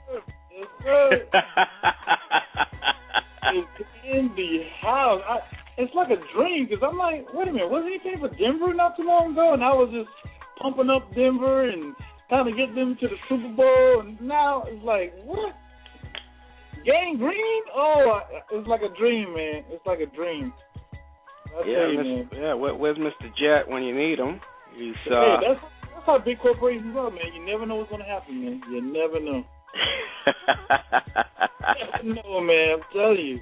Yes, 0.51 0.67
sir. 0.83 1.09
It's 3.53 3.89
in 4.11 4.31
the 4.35 4.59
house. 4.81 5.21
I, 5.27 5.37
it's 5.77 5.93
like 5.93 6.09
a 6.09 6.17
dream 6.35 6.67
because 6.67 6.83
I'm 6.87 6.97
like, 6.97 7.27
wait 7.33 7.47
a 7.47 7.51
minute, 7.51 7.69
wasn't 7.69 7.93
he 7.93 7.99
playing 7.99 8.19
for 8.19 8.29
Denver 8.29 8.73
not 8.73 8.95
too 8.97 9.03
long 9.03 9.33
ago? 9.33 9.53
And 9.53 9.63
I 9.63 9.73
was 9.73 9.89
just 9.93 10.09
pumping 10.61 10.89
up 10.89 11.13
Denver 11.13 11.69
and 11.69 11.95
trying 12.29 12.45
to 12.45 12.51
get 12.51 12.73
them 12.73 12.97
to 12.99 13.07
the 13.07 13.15
Super 13.29 13.49
Bowl. 13.55 14.01
And 14.01 14.19
now 14.21 14.63
it's 14.67 14.83
like, 14.83 15.13
what? 15.23 15.53
Gang 16.85 17.17
Green? 17.17 17.63
Oh, 17.75 18.21
it's 18.51 18.67
like 18.67 18.81
a 18.81 18.97
dream, 18.97 19.33
man. 19.35 19.63
It's 19.69 19.85
like 19.85 19.99
a 19.99 20.07
dream. 20.15 20.53
I 21.55 21.67
yeah, 21.67 21.77
Mr. 21.77 22.27
yeah. 22.33 22.53
Where, 22.53 22.75
where's 22.75 22.97
Mr. 22.97 23.29
Jet 23.39 23.69
when 23.69 23.83
you 23.83 23.95
need 23.95 24.19
him? 24.19 24.39
He's 24.75 24.95
Hey, 25.05 25.11
uh. 25.15 25.39
that's 25.41 25.61
that's 25.93 26.05
how 26.05 26.19
big 26.19 26.39
corporations 26.39 26.95
are, 26.97 27.09
man. 27.09 27.23
You 27.33 27.45
never 27.45 27.65
know 27.65 27.75
what's 27.75 27.89
gonna 27.91 28.03
happen, 28.05 28.43
man. 28.43 28.61
You 28.69 28.81
never 28.81 29.19
know. 29.19 29.43
no, 32.03 32.41
man. 32.41 32.75
I'm 32.77 32.83
telling 32.93 33.25
you. 33.25 33.39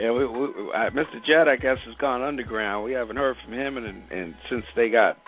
yeah, 0.00 0.10
we, 0.12 0.26
we, 0.26 0.46
uh, 0.74 0.90
Mr. 0.90 1.24
Jet, 1.26 1.48
I 1.48 1.56
guess, 1.56 1.78
has 1.86 1.94
gone 2.00 2.22
underground. 2.22 2.84
We 2.84 2.92
haven't 2.92 3.16
heard 3.16 3.36
from 3.44 3.54
him, 3.54 3.76
and 3.76 3.86
and 4.10 4.34
since 4.50 4.64
they 4.76 4.88
got 4.90 5.18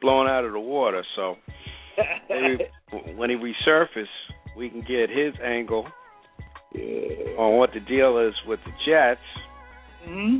blown 0.00 0.26
out 0.28 0.44
of 0.44 0.52
the 0.52 0.60
water, 0.60 1.04
so 1.16 1.36
maybe 2.30 2.64
when 3.16 3.30
he 3.30 3.36
resurfaces, 3.36 4.06
we 4.56 4.70
can 4.70 4.80
get 4.80 5.10
his 5.10 5.34
angle 5.44 5.86
Yeah. 6.72 7.36
on 7.38 7.58
what 7.58 7.70
the 7.74 7.80
deal 7.80 8.18
is 8.26 8.34
with 8.46 8.60
the 8.64 8.72
Jets. 8.86 9.20
hmm 10.06 10.38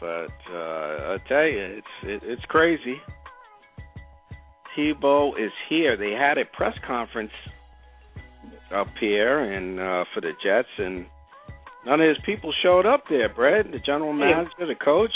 But 0.00 0.32
uh, 0.52 1.14
I 1.14 1.16
tell 1.28 1.44
you, 1.44 1.78
it's 1.78 1.86
it, 2.04 2.22
it's 2.24 2.44
crazy. 2.46 2.96
Tebow 4.76 5.32
is 5.38 5.52
here. 5.68 5.96
They 5.96 6.12
had 6.12 6.38
a 6.38 6.44
press 6.44 6.74
conference 6.86 7.32
up 8.72 8.88
here 9.00 9.40
and 9.40 9.80
uh, 9.80 10.04
for 10.14 10.20
the 10.20 10.32
Jets, 10.42 10.68
and 10.78 11.06
none 11.84 12.00
of 12.00 12.08
his 12.08 12.18
people 12.24 12.52
showed 12.62 12.86
up 12.86 13.04
there. 13.08 13.28
Brad, 13.28 13.66
the 13.72 13.80
general 13.84 14.12
manager, 14.12 14.50
the 14.60 14.74
coach. 14.74 15.14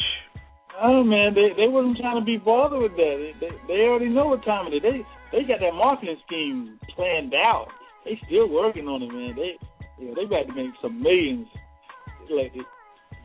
Oh 0.81 1.05
man, 1.05 1.35
they 1.35 1.51
they 1.57 1.69
wasn't 1.69 1.99
trying 1.99 2.19
to 2.19 2.25
be 2.25 2.39
bothered 2.39 2.83
with 2.83 2.97
that. 2.97 3.33
They, 3.41 3.47
they 3.47 3.57
they 3.69 3.81
already 3.83 4.09
know 4.09 4.29
what 4.29 4.45
time 4.45 4.67
it 4.73 4.77
is. 4.77 4.83
They 4.83 5.05
they 5.31 5.45
got 5.45 5.61
that 5.61 5.75
marketing 5.75 6.17
scheme 6.27 6.79
planned 6.97 7.35
out. 7.35 7.69
They 8.05 8.19
still 8.27 8.49
working 8.49 8.89
on 8.89 9.03
it, 9.03 9.13
man. 9.13 9.37
They 9.37 9.59
you 9.99 10.09
know, 10.09 10.15
they 10.17 10.25
about 10.25 10.49
to 10.49 10.55
make 10.55 10.73
some 10.81 11.01
millions. 11.03 11.47
Like, 12.31 12.53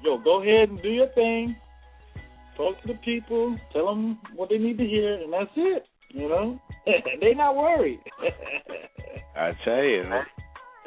yo, 0.04 0.18
go 0.18 0.42
ahead 0.42 0.70
and 0.70 0.82
do 0.82 0.90
your 0.90 1.08
thing. 1.10 1.56
Talk 2.56 2.82
to 2.82 2.88
the 2.88 3.00
people. 3.06 3.58
Tell 3.74 3.86
them 3.88 4.20
what 4.36 4.50
they 4.50 4.58
need 4.58 4.78
to 4.78 4.86
hear, 4.86 5.14
and 5.22 5.32
that's 5.32 5.52
it. 5.56 5.86
You 6.10 6.30
know, 6.30 6.60
they 7.22 7.34
not 7.34 7.56
worried. 7.56 8.00
I 9.36 9.52
tell 9.64 9.84
you, 9.84 10.04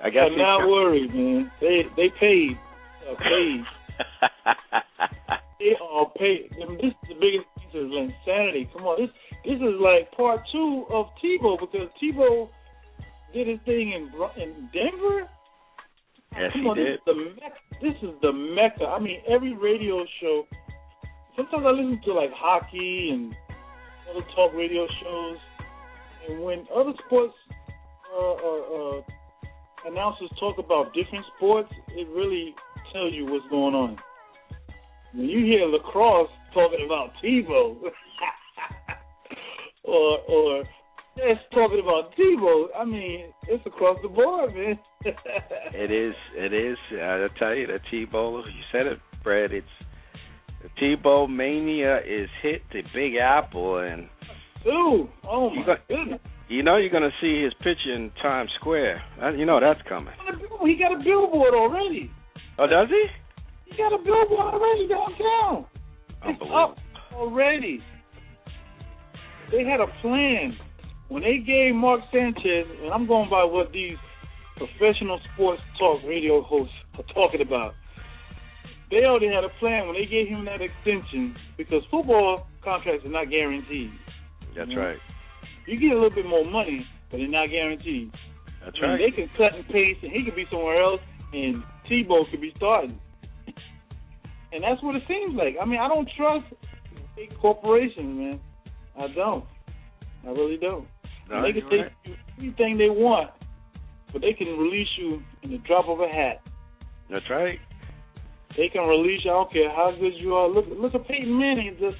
I 0.02 0.10
guess 0.10 0.28
They're 0.28 0.38
not 0.38 0.66
worried, 0.68 1.14
man. 1.14 1.50
They 1.60 1.82
they 1.96 2.08
paid, 2.18 2.58
uh, 3.08 3.14
paid. 3.16 3.64
They 5.60 5.76
are 5.78 6.10
paid. 6.18 6.48
I 6.56 6.66
mean, 6.70 6.78
this 6.80 6.86
is 6.88 7.08
the 7.10 7.14
biggest 7.20 7.44
piece 7.60 7.74
of 7.76 7.92
insanity. 7.92 8.66
Come 8.72 8.84
on, 8.86 8.96
this 9.02 9.10
this 9.44 9.60
is 9.60 9.76
like 9.78 10.10
part 10.16 10.40
two 10.50 10.86
of 10.90 11.06
Tebow 11.22 11.60
because 11.60 11.88
Tebow 12.02 12.48
did 13.34 13.46
his 13.46 13.58
thing 13.66 13.92
in 13.92 14.08
in 14.42 14.70
Denver. 14.72 15.28
yes, 16.32 16.50
Come 16.52 16.62
he 16.62 16.68
on, 16.68 16.76
this 16.78 16.84
did. 16.86 16.94
is 16.94 17.00
the 17.04 17.14
mecca. 17.14 17.69
This 17.82 17.94
is 18.02 18.10
the 18.20 18.30
mecca. 18.30 18.84
I 18.84 18.98
mean, 18.98 19.20
every 19.26 19.54
radio 19.54 20.04
show. 20.20 20.46
Sometimes 21.34 21.64
I 21.66 21.70
listen 21.70 21.98
to 22.04 22.12
like 22.12 22.30
hockey 22.34 23.08
and 23.10 23.34
other 24.10 24.26
talk 24.34 24.52
radio 24.54 24.86
shows, 25.02 25.38
and 26.28 26.42
when 26.42 26.66
other 26.74 26.92
sports 27.06 27.32
uh, 28.14 28.32
uh, 28.32 28.98
uh, 28.98 29.02
announcers 29.86 30.28
talk 30.38 30.58
about 30.58 30.92
different 30.92 31.24
sports, 31.36 31.72
it 31.88 32.06
really 32.08 32.54
tells 32.92 33.14
you 33.14 33.24
what's 33.24 33.48
going 33.48 33.74
on. 33.74 33.96
When 35.14 35.26
you 35.26 35.46
hear 35.46 35.66
lacrosse 35.66 36.28
talking 36.52 36.84
about 36.84 37.12
Tebow, 37.24 37.76
or 39.84 40.18
or 40.28 40.64
just 41.16 41.40
talking 41.54 41.80
about 41.80 42.14
Tebow, 42.14 42.66
I 42.78 42.84
mean, 42.84 43.32
it's 43.48 43.64
across 43.64 43.96
the 44.02 44.08
board, 44.08 44.54
man. 44.54 44.78
It 45.72 45.90
is. 45.90 46.14
It 46.36 46.52
is. 46.52 46.76
I 46.92 47.26
tell 47.38 47.54
you, 47.54 47.66
the 47.66 47.78
Tebow. 47.92 48.44
You 48.44 48.62
said 48.72 48.86
it, 48.86 48.98
Brad. 49.22 49.52
It's 49.52 49.66
the 50.62 50.68
Tebow 50.80 51.28
mania 51.28 51.98
is 52.00 52.28
hit 52.42 52.62
the 52.72 52.82
Big 52.94 53.14
Apple, 53.16 53.78
and 53.78 54.08
Ooh, 54.66 55.08
oh 55.26 55.50
You 55.54 55.64
my 55.66 55.76
goodness! 55.88 56.20
you 56.48 56.62
know 56.62 56.76
you're 56.76 56.90
going 56.90 57.02
to 57.08 57.16
see 57.20 57.42
his 57.42 57.54
picture 57.54 57.94
in 57.94 58.10
Times 58.20 58.50
Square. 58.60 59.02
Uh, 59.22 59.30
You 59.30 59.46
know 59.46 59.58
that's 59.60 59.80
coming. 59.88 60.12
He 60.66 60.76
got 60.76 60.92
a 60.92 61.02
billboard 61.02 61.54
already. 61.54 62.10
Oh, 62.58 62.66
does 62.66 62.88
he? 62.90 63.06
He 63.70 63.76
got 63.78 63.94
a 63.94 63.98
billboard 64.04 64.52
already 64.54 64.86
downtown. 64.88 65.64
It's 66.26 66.42
Unbelievable. 66.42 66.56
up 66.58 66.76
already. 67.14 67.80
They 69.50 69.64
had 69.64 69.80
a 69.80 69.86
plan 70.02 70.56
when 71.08 71.22
they 71.22 71.38
gave 71.38 71.74
Mark 71.74 72.00
Sanchez, 72.12 72.66
and 72.82 72.92
I'm 72.92 73.06
going 73.06 73.30
by 73.30 73.44
what 73.44 73.72
these 73.72 73.96
professional 74.66 75.20
sports 75.32 75.62
talk 75.78 76.02
radio 76.04 76.42
hosts 76.42 76.74
are 76.98 77.04
talking 77.14 77.40
about. 77.40 77.74
They 78.90 79.04
already 79.04 79.28
had 79.28 79.44
a 79.44 79.48
plan 79.60 79.86
when 79.86 79.96
they 79.96 80.04
gave 80.04 80.28
him 80.28 80.44
that 80.44 80.60
extension 80.60 81.36
because 81.56 81.82
football 81.90 82.46
contracts 82.62 83.06
are 83.06 83.10
not 83.10 83.30
guaranteed. 83.30 83.90
That's 84.54 84.70
Yeah. 84.70 84.78
right. 84.78 84.98
You 85.66 85.78
get 85.78 85.92
a 85.92 85.94
little 85.94 86.10
bit 86.10 86.26
more 86.26 86.44
money, 86.44 86.86
but 87.10 87.18
they're 87.18 87.28
not 87.28 87.50
guaranteed. 87.50 88.12
That's 88.64 88.78
mean, 88.80 88.90
right. 88.90 88.98
They 88.98 89.10
can 89.10 89.28
cut 89.36 89.54
and 89.54 89.66
paste, 89.68 90.02
and 90.02 90.12
he 90.12 90.24
could 90.24 90.34
be 90.34 90.46
somewhere 90.50 90.82
else, 90.82 91.00
and 91.32 91.62
Tebow 91.88 92.28
could 92.30 92.40
be 92.40 92.52
starting. 92.56 92.98
And 94.52 94.64
that's 94.64 94.82
what 94.82 94.96
it 94.96 95.06
seems 95.06 95.34
like. 95.36 95.56
I 95.60 95.64
mean, 95.64 95.78
I 95.78 95.86
don't 95.88 96.08
trust 96.16 96.46
big 97.16 97.32
corporations, 97.38 98.18
man. 98.18 98.40
I 98.98 99.06
don't. 99.08 99.44
I 100.26 100.30
really 100.30 100.56
don't. 100.56 100.88
No, 101.28 101.42
they 101.42 101.52
can 101.52 101.70
take 101.70 101.80
right. 101.82 102.18
anything 102.38 102.76
they 102.76 102.90
want, 102.90 103.30
but 104.12 104.22
they 104.22 104.32
can 104.32 104.48
release 104.58 104.88
you 104.98 105.22
in 105.42 105.50
the 105.50 105.58
drop 105.58 105.86
of 105.88 106.00
a 106.00 106.08
hat. 106.08 106.42
That's 107.10 107.28
right. 107.30 107.58
They 108.56 108.68
can 108.68 108.82
release 108.82 109.20
you. 109.24 109.30
I 109.30 109.34
don't 109.34 109.52
care 109.52 109.70
how 109.70 109.92
good 109.98 110.14
you 110.16 110.34
are. 110.34 110.48
Look, 110.48 110.66
look 110.70 110.94
at 110.94 111.06
Peyton 111.06 111.38
Manning, 111.38 111.76
the, 111.78 111.92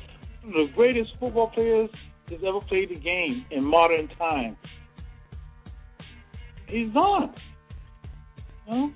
one 0.42 0.60
of 0.60 0.68
the 0.68 0.74
greatest 0.74 1.10
football 1.18 1.48
players 1.48 1.90
that's 2.28 2.42
ever 2.46 2.60
played 2.68 2.90
the 2.90 2.96
game 2.96 3.44
in 3.50 3.64
modern 3.64 4.08
times. 4.18 4.56
He's 6.66 6.92
gone. 6.92 7.34
Huh? 8.68 8.88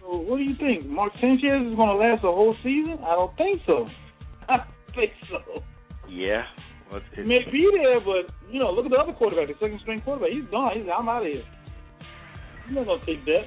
So 0.00 0.16
what 0.16 0.38
do 0.38 0.42
you 0.42 0.56
think? 0.58 0.86
Mark 0.86 1.12
Sanchez 1.20 1.70
is 1.70 1.76
going 1.76 1.88
to 1.88 1.94
last 1.94 2.24
a 2.24 2.32
whole 2.32 2.56
season? 2.62 2.98
I 3.04 3.14
don't 3.14 3.36
think 3.36 3.62
so. 3.66 3.86
I 4.48 4.56
don't 4.58 4.94
think 4.94 5.12
so. 5.30 5.62
Yeah. 6.08 6.42
Well, 6.90 7.00
He 7.14 7.22
may 7.22 7.38
be 7.50 7.70
there, 7.72 8.00
but 8.00 8.34
you 8.50 8.58
know, 8.58 8.70
look 8.70 8.84
at 8.84 8.90
the 8.90 8.98
other 8.98 9.12
quarterback, 9.12 9.48
the 9.48 9.54
second 9.54 9.80
string 9.80 10.02
quarterback. 10.02 10.30
He's 10.30 10.44
gone. 10.50 10.72
He's 10.76 10.86
I'm 10.92 11.08
out 11.08 11.22
of 11.22 11.32
here. 11.32 11.44
He's 12.66 12.76
not 12.76 12.86
gonna 12.86 13.06
take 13.06 13.24
that. 13.24 13.44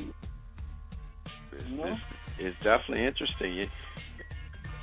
it's, 1.51 1.63
it's, 1.69 2.01
it's 2.39 2.57
definitely 2.57 3.05
interesting. 3.05 3.53
You, 3.53 3.67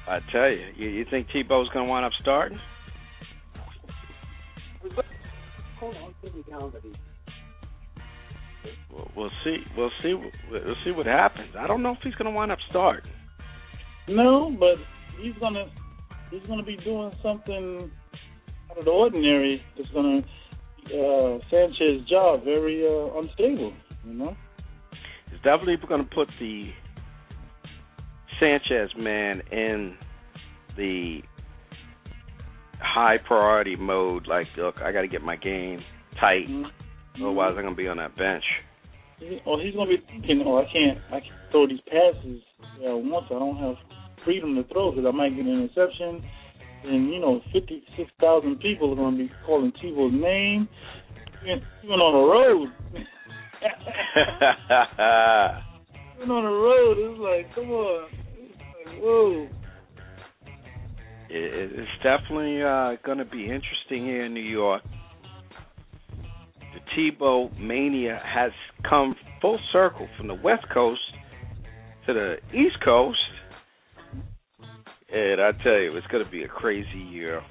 I 0.08 0.18
tell 0.32 0.50
you, 0.50 0.66
you, 0.76 0.88
you 0.88 1.04
think 1.10 1.28
Tebow's 1.28 1.68
going 1.72 1.86
to 1.86 1.90
wind 1.90 2.04
up 2.04 2.12
starting? 2.20 2.58
Hold 5.78 5.96
on, 5.96 6.14
give 6.22 6.34
me 6.34 6.42
down. 6.48 6.72
We'll, 8.90 9.10
we'll 9.16 9.30
see. 9.44 9.58
We'll 9.76 9.90
see. 10.02 10.14
We'll 10.50 10.74
see 10.84 10.90
what 10.90 11.06
happens. 11.06 11.54
I 11.58 11.66
don't 11.66 11.82
know 11.82 11.92
if 11.92 11.98
he's 12.02 12.14
going 12.14 12.30
to 12.30 12.36
wind 12.36 12.52
up 12.52 12.58
starting. 12.70 13.10
No, 14.08 14.54
but 14.58 14.76
he's 15.20 15.34
gonna 15.40 15.66
he's 16.30 16.42
gonna 16.48 16.64
be 16.64 16.76
doing 16.78 17.12
something 17.22 17.90
out 18.70 18.78
of 18.78 18.84
the 18.84 18.90
ordinary. 18.90 19.62
That's 19.76 19.88
gonna 19.90 20.18
uh, 20.86 21.38
Sanchez's 21.50 22.08
job 22.08 22.44
very 22.44 22.84
uh, 22.84 23.18
unstable. 23.18 23.72
You 24.04 24.14
know. 24.14 24.36
He's 25.30 25.40
definitely 25.42 25.76
going 25.88 26.04
to 26.04 26.14
put 26.14 26.28
the 26.38 26.70
Sanchez 28.40 28.90
man 28.98 29.42
in 29.50 29.96
the 30.76 31.20
high 32.80 33.16
priority 33.18 33.76
mode. 33.76 34.26
Like, 34.26 34.46
look, 34.56 34.76
I 34.82 34.92
got 34.92 35.02
to 35.02 35.08
get 35.08 35.22
my 35.22 35.36
game 35.36 35.80
tight. 36.20 36.48
Mm-hmm. 36.48 37.22
Otherwise, 37.22 37.54
I'm 37.56 37.62
going 37.62 37.74
to 37.74 37.76
be 37.76 37.88
on 37.88 37.98
that 37.98 38.16
bench. 38.16 38.44
Or 39.46 39.60
he's 39.60 39.74
gonna 39.74 39.88
be 39.88 40.02
thinking, 40.10 40.42
"Oh, 40.44 40.58
I 40.58 40.64
can't, 40.72 40.98
I 41.08 41.20
can't 41.20 41.50
throw 41.52 41.68
these 41.68 41.80
passes 41.86 42.42
uh, 42.84 42.96
once. 42.96 43.26
I 43.30 43.38
don't 43.38 43.56
have 43.56 43.76
freedom 44.24 44.56
to 44.56 44.64
throw 44.64 44.90
because 44.90 45.06
I 45.06 45.14
might 45.14 45.36
get 45.36 45.46
an 45.46 45.62
interception." 45.62 46.24
And 46.84 47.12
you 47.12 47.20
know, 47.20 47.40
fifty-six 47.52 48.10
thousand 48.20 48.58
people 48.58 48.92
are 48.92 48.96
gonna 48.96 49.16
be 49.16 49.30
calling 49.46 49.72
Tebow's 49.82 50.12
name. 50.12 50.68
Even 51.44 52.00
on 52.00 52.12
the 52.18 52.26
road, 52.34 53.06
on 56.30 56.44
the 56.44 56.50
road, 56.50 56.96
it's 56.98 57.18
like, 57.20 57.54
come 57.54 57.70
on, 57.70 58.08
like, 58.86 59.02
whoa. 59.02 59.48
It- 61.30 61.72
it's 61.78 62.02
definitely 62.02 62.62
uh, 62.62 62.96
going 63.04 63.18
to 63.18 63.24
be 63.24 63.44
interesting 63.44 64.04
here 64.04 64.24
in 64.26 64.34
New 64.34 64.40
York. 64.40 64.82
The 66.74 66.80
Tebow 66.96 67.58
mania 67.58 68.20
has 68.24 68.52
come 68.88 69.14
full 69.40 69.58
circle 69.72 70.08
from 70.16 70.28
the 70.28 70.34
West 70.34 70.64
Coast 70.72 71.00
to 72.06 72.12
the 72.12 72.36
East 72.52 72.76
Coast. 72.84 73.18
And 75.12 75.40
I 75.40 75.52
tell 75.62 75.78
you, 75.78 75.94
it's 75.96 76.06
going 76.08 76.24
to 76.24 76.30
be 76.30 76.42
a 76.44 76.48
crazy 76.48 76.98
year. 76.98 77.42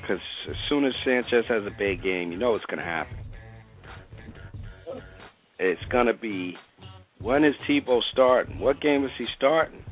Because 0.00 0.20
as 0.48 0.56
soon 0.68 0.84
as 0.84 0.92
Sanchez 1.04 1.44
has 1.48 1.62
a 1.64 1.70
big 1.78 2.02
game, 2.02 2.30
you 2.30 2.38
know 2.38 2.54
it's 2.54 2.64
going 2.66 2.78
to 2.78 2.84
happen. 2.84 3.16
It's 5.58 5.80
going 5.90 6.06
to 6.06 6.14
be 6.14 6.56
when 7.20 7.44
is 7.44 7.54
Tebow 7.68 8.00
starting? 8.12 8.58
What 8.58 8.80
game 8.80 9.04
is 9.04 9.10
he 9.16 9.26
starting? 9.36 9.82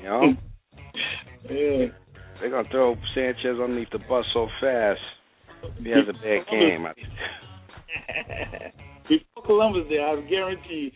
You 0.00 0.08
know? 0.08 0.20
Mm. 0.20 0.38
Yeah. 1.50 1.86
They're 2.40 2.50
gonna 2.50 2.68
throw 2.70 2.96
Sanchez 3.14 3.60
underneath 3.62 3.90
the 3.92 3.98
bus 3.98 4.24
so 4.32 4.48
fast. 4.60 5.00
If 5.62 5.84
he 5.84 5.90
has 5.90 6.08
a 6.08 6.14
bad 6.14 6.46
game, 6.50 6.86
I, 6.86 6.94
Before 9.08 9.44
Columbus 9.44 9.88
Day, 9.90 9.98
I 9.98 10.18
guarantee 10.28 10.92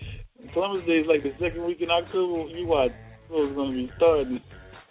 Columbus 0.55 0.87
Day 0.87 1.01
is 1.01 1.07
like 1.07 1.23
the 1.23 1.33
second 1.39 1.67
week 1.67 1.83
in 1.83 1.91
October. 1.91 2.49
You 2.49 2.67
watch, 2.67 2.93
it's 3.31 3.55
going 3.55 3.73
to 3.73 3.77
be 3.77 3.91
starting. 3.97 4.41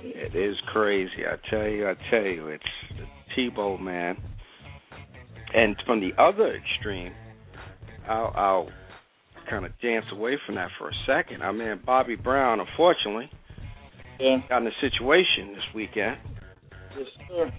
it 0.00 0.36
is 0.36 0.56
crazy. 0.72 1.26
I 1.26 1.36
tell 1.50 1.66
you, 1.66 1.88
I 1.88 1.94
tell 2.10 2.22
you, 2.22 2.48
it's 2.48 2.64
the 2.90 3.06
Tebow 3.36 3.80
man. 3.80 4.16
And 5.54 5.76
from 5.86 6.00
the 6.00 6.10
other 6.20 6.54
extreme, 6.54 7.12
I'll, 8.08 8.32
I'll 8.34 8.68
kind 9.48 9.64
of 9.64 9.72
dance 9.80 10.06
away 10.12 10.38
from 10.46 10.54
that 10.56 10.68
for 10.78 10.88
a 10.88 10.92
second. 11.06 11.42
I 11.42 11.52
mean, 11.52 11.80
Bobby 11.84 12.16
Brown, 12.16 12.60
unfortunately, 12.60 13.30
Yeah. 14.18 14.38
got 14.48 14.62
in 14.62 14.66
a 14.68 14.70
situation 14.80 15.54
this 15.54 15.64
weekend. 15.74 16.16
Yes, 16.98 17.06
sir. 17.28 17.52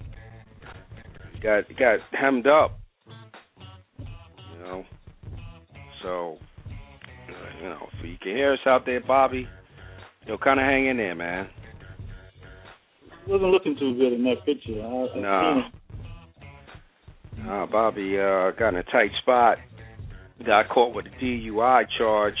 Got 1.42 1.64
got 1.78 1.98
hemmed 2.12 2.46
up. 2.46 2.78
You 3.98 4.58
know. 4.58 4.84
So, 6.02 6.38
you 7.60 7.68
know, 7.68 7.88
if 7.98 8.04
you 8.04 8.16
can 8.22 8.36
hear 8.36 8.52
us 8.54 8.58
out 8.66 8.86
there, 8.86 9.00
Bobby, 9.00 9.46
you 10.24 10.28
know, 10.28 10.38
kind 10.38 10.58
of 10.60 10.66
hang 10.66 10.86
in 10.86 10.96
there, 10.96 11.14
man. 11.14 11.48
Wasn't 13.26 13.50
looking 13.50 13.76
too 13.78 13.94
good 13.96 14.12
in 14.12 14.24
that 14.24 14.44
picture. 14.46 14.80
I, 14.82 15.18
I 15.18 15.20
Nah. 15.20 15.68
Uh, 17.48 17.66
Bobby 17.66 18.18
uh, 18.18 18.50
got 18.52 18.70
in 18.70 18.76
a 18.76 18.82
tight 18.84 19.10
spot. 19.22 19.58
Got 20.44 20.68
caught 20.68 20.94
with 20.94 21.06
a 21.06 21.24
DUI 21.24 21.84
charge. 21.96 22.34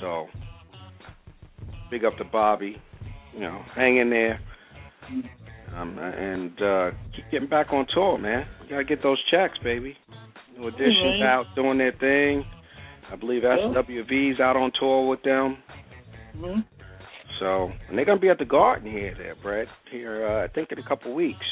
So, 0.00 0.26
big 1.90 2.04
up 2.04 2.16
to 2.18 2.24
Bobby. 2.24 2.76
You 3.34 3.40
know, 3.40 3.62
hang 3.74 3.98
in 3.98 4.10
there. 4.10 4.40
Um, 5.76 5.98
and 5.98 6.62
uh, 6.62 6.90
keep 7.14 7.30
getting 7.30 7.48
back 7.48 7.68
on 7.72 7.86
tour, 7.94 8.18
man. 8.18 8.46
We 8.62 8.68
gotta 8.68 8.84
get 8.84 9.02
those 9.02 9.22
checks, 9.30 9.58
baby. 9.62 9.96
New 10.56 10.68
Edition's 10.68 11.20
man. 11.20 11.22
out 11.22 11.46
doing 11.54 11.78
their 11.78 11.92
thing. 11.92 12.44
I 13.12 13.16
believe. 13.16 13.42
SWV's 13.42 14.40
out 14.40 14.56
on 14.56 14.72
tour 14.78 15.06
with 15.08 15.22
them. 15.22 15.58
Mm-hmm. 16.36 16.60
So, 17.40 17.70
and 17.88 17.96
they're 17.96 18.04
gonna 18.04 18.20
be 18.20 18.28
at 18.28 18.38
the 18.38 18.44
Garden 18.44 18.90
here, 18.90 19.14
there, 19.16 19.34
Brett. 19.42 19.68
Here, 19.90 20.26
uh, 20.26 20.44
I 20.44 20.48
think 20.48 20.72
in 20.72 20.78
a 20.78 20.88
couple 20.88 21.14
weeks. 21.14 21.46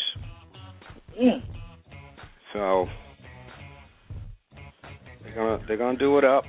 Yeah. 1.19 1.39
So 2.53 2.87
they're 5.23 5.35
gonna 5.35 5.65
they're 5.67 5.77
gonna 5.77 5.99
do 5.99 6.19
it 6.19 6.25
up. 6.25 6.45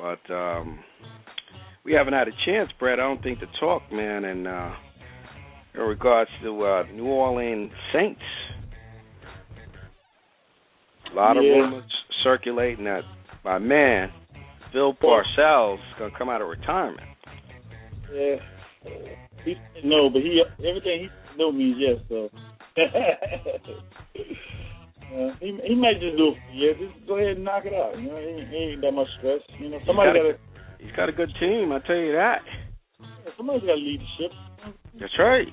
But 0.00 0.32
um 0.34 0.80
we 1.84 1.92
haven't 1.92 2.14
had 2.14 2.28
a 2.28 2.32
chance, 2.44 2.70
Brett, 2.80 2.98
I 2.98 3.02
don't 3.02 3.22
think 3.22 3.38
to 3.40 3.46
talk, 3.60 3.82
man, 3.92 4.24
and 4.24 4.48
uh 4.48 4.72
in 5.74 5.80
regards 5.82 6.30
to 6.42 6.64
uh 6.64 6.82
New 6.92 7.06
Orleans 7.06 7.70
Saints. 7.92 8.20
A 11.12 11.14
lot 11.14 11.36
of 11.36 11.42
rumors 11.44 11.84
circulating 12.24 12.84
that 12.84 13.02
my 13.44 13.58
man, 13.58 14.10
Bill 14.72 14.94
Parcells, 14.94 15.76
is 15.76 15.98
gonna 15.98 16.18
come 16.18 16.28
out 16.28 16.42
of 16.42 16.48
retirement. 16.48 17.06
Yeah. 18.12 18.36
He 19.44 19.54
no, 19.84 20.10
but 20.10 20.22
he 20.22 20.42
everything 20.58 21.02
he 21.02 21.08
no 21.38 21.52
means 21.52 21.76
yes. 21.78 21.98
So 22.08 22.30
uh, 25.16 25.30
he 25.40 25.58
he 25.64 25.74
might 25.74 26.00
just 26.00 26.16
do 26.16 26.32
it. 26.32 26.36
you. 26.52 26.74
just 26.74 27.06
go 27.06 27.16
ahead 27.16 27.36
and 27.36 27.44
knock 27.44 27.64
it 27.64 27.72
out. 27.74 27.98
You 27.98 28.08
know, 28.08 28.16
he, 28.18 28.44
he 28.50 28.56
ain't 28.72 28.82
that 28.82 28.92
much 28.92 29.08
stress. 29.18 29.40
You 29.58 29.70
know, 29.70 29.78
somebody 29.86 30.10
gotta- 30.10 30.32
gotta 30.32 30.38
He's 30.78 30.92
got 30.94 31.08
a 31.08 31.12
good 31.12 31.30
team, 31.40 31.72
I 31.72 31.78
tell 31.80 31.96
you 31.96 32.12
that. 32.12 32.42
somebody's 33.36 33.62
got 33.62 33.78
leadership. 33.78 34.08
lead 34.18 34.28
the 34.28 34.28
ship. 34.28 34.32
That's 35.00 35.18
right. 35.18 35.48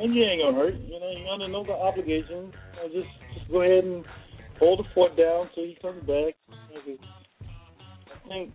And 0.00 0.14
you 0.14 0.22
ain't 0.24 0.42
gonna 0.42 0.56
hurt. 0.56 0.74
You 0.74 1.00
know, 1.00 1.10
you're 1.10 1.28
under 1.28 1.48
no 1.48 1.64
obligation. 1.72 2.52
You 2.52 2.76
know, 2.76 2.88
just 2.92 3.08
just 3.34 3.50
go 3.50 3.62
ahead 3.62 3.84
and 3.84 4.04
hold 4.58 4.78
the 4.78 4.84
fort 4.94 5.16
down 5.16 5.48
till 5.54 5.64
he 5.64 5.76
comes 5.82 6.00
back. 6.06 6.34
You 6.86 6.94
know, 6.94 6.98
I 8.14 8.28
think 8.28 8.52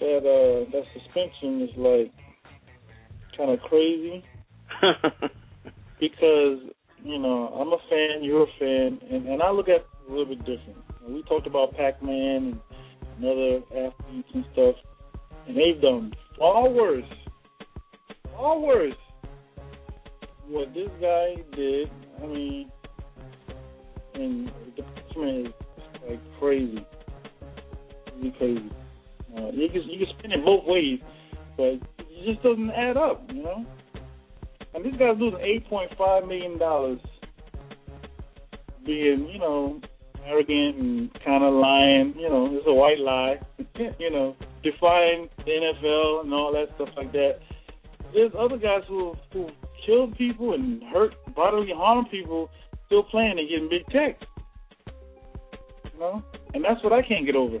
that 0.00 0.18
uh 0.26 0.70
that 0.72 0.82
suspension 0.92 1.62
is 1.62 1.70
like 1.76 2.12
kind 3.36 3.50
of 3.50 3.60
crazy 3.60 4.24
because 6.00 6.58
you 7.02 7.18
know 7.18 7.48
I'm 7.48 7.72
a 7.72 7.78
fan, 7.88 8.22
you're 8.22 8.44
a 8.44 8.58
fan, 8.58 9.00
and 9.10 9.28
and 9.28 9.42
I 9.42 9.50
look 9.50 9.68
at 9.68 9.76
it 9.76 9.86
a 10.08 10.10
little 10.10 10.26
bit 10.26 10.40
different. 10.40 10.78
We 11.08 11.22
talked 11.24 11.46
about 11.46 11.76
Pac-Man 11.76 12.58
and, 13.16 13.24
other 13.24 13.60
athletes 13.70 14.28
and 14.34 14.44
stuff, 14.52 14.74
and 15.46 15.56
they've 15.56 15.80
done 15.80 16.12
far 16.38 16.68
worse, 16.68 17.04
far 18.32 18.58
worse. 18.58 18.94
What 20.48 20.74
this 20.74 20.88
guy 21.00 21.36
did, 21.54 21.90
I 22.22 22.26
mean, 22.26 22.70
and 24.14 24.50
the 24.76 24.82
punishment 24.82 25.46
is 25.46 25.52
like 26.08 26.20
crazy, 26.38 26.86
really 28.16 28.34
crazy. 28.38 28.70
Uh, 29.36 29.50
you 29.52 29.68
can 29.68 29.82
you 29.82 30.06
can 30.06 30.18
spin 30.18 30.32
it 30.32 30.44
both 30.44 30.64
ways, 30.66 31.00
but 31.56 31.64
it 31.64 32.24
just 32.24 32.42
doesn't 32.42 32.70
add 32.70 32.96
up, 32.96 33.28
you 33.32 33.42
know. 33.42 33.64
And 34.74 34.84
this 34.84 34.94
guy's 34.98 35.18
losing 35.18 35.40
eight 35.40 35.66
point 35.68 35.90
five 35.96 36.26
million 36.26 36.58
dollars, 36.58 36.98
being 38.84 39.28
you 39.28 39.38
know 39.38 39.80
arrogant 40.26 40.76
and 40.76 41.14
kind 41.24 41.44
of 41.44 41.54
lying. 41.54 42.14
You 42.18 42.28
know, 42.28 42.48
it's 42.50 42.66
a 42.66 42.74
white 42.74 42.98
lie. 42.98 43.40
you 43.98 44.10
know, 44.10 44.36
defying 44.62 45.28
the 45.38 45.50
NFL 45.50 46.24
and 46.24 46.34
all 46.34 46.52
that 46.52 46.74
stuff 46.74 46.88
like 46.96 47.12
that. 47.12 47.38
There's 48.12 48.32
other 48.38 48.58
guys 48.58 48.82
who 48.88 49.14
who 49.32 49.48
killed 49.86 50.16
people 50.16 50.54
and 50.54 50.82
hurt 50.84 51.14
bodily 51.34 51.72
harm 51.74 52.06
people 52.06 52.50
still 52.86 53.04
playing 53.04 53.38
and 53.38 53.48
getting 53.48 53.68
big 53.68 53.86
checks. 53.90 54.24
You 55.92 56.00
know, 56.00 56.22
and 56.52 56.64
that's 56.64 56.82
what 56.82 56.92
I 56.92 57.02
can't 57.02 57.26
get 57.26 57.36
over. 57.36 57.58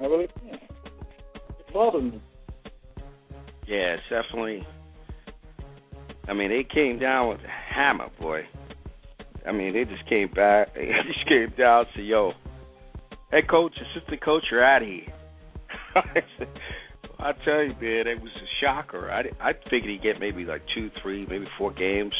I 0.00 0.04
really 0.04 0.28
can't. 0.40 0.62
It 0.62 1.72
bothers 1.72 2.04
me. 2.04 2.22
Yeah, 3.66 3.96
it's 3.96 4.02
definitely. 4.08 4.66
I 6.28 6.32
mean, 6.32 6.50
they 6.50 6.64
came 6.64 6.98
down 6.98 7.28
with 7.28 7.40
a 7.40 7.74
hammer, 7.74 8.08
boy. 8.20 8.42
I 9.46 9.52
mean, 9.52 9.74
they 9.74 9.84
just 9.84 10.08
came 10.08 10.30
back. 10.30 10.68
They 10.74 10.86
just 11.06 11.28
came 11.28 11.52
down 11.58 11.80
and 11.80 11.88
said, 11.94 12.04
"Yo, 12.04 12.32
head 13.30 13.48
coach, 13.48 13.72
assistant 13.76 14.22
coach, 14.22 14.44
you're 14.50 14.64
out 14.64 14.82
of 14.82 14.88
here." 14.88 15.12
I 17.18 17.32
tell 17.44 17.62
you, 17.62 17.74
man, 17.80 18.06
it 18.06 18.20
was 18.20 18.32
a 18.36 18.48
shocker. 18.60 19.10
I 19.10 19.24
I 19.40 19.52
figured 19.70 19.90
he'd 19.90 20.02
get 20.02 20.20
maybe 20.20 20.44
like 20.44 20.62
two, 20.74 20.90
three, 21.02 21.26
maybe 21.26 21.46
four 21.58 21.72
games. 21.72 22.14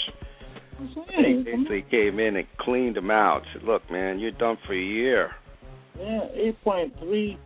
They, 1.07 1.43
they, 1.45 1.65
they 1.69 1.85
came 1.89 2.19
in 2.19 2.37
and 2.37 2.47
cleaned 2.59 2.97
him 2.97 3.11
out. 3.11 3.43
Said, 3.53 3.63
"Look, 3.63 3.91
man, 3.91 4.19
you're 4.19 4.33
done 4.33 4.59
for 4.67 4.75
a 4.75 4.81
year." 4.81 5.31
yeah, 5.99 6.27
eight 6.35 6.63
point 6.63 6.93
three 7.01 7.39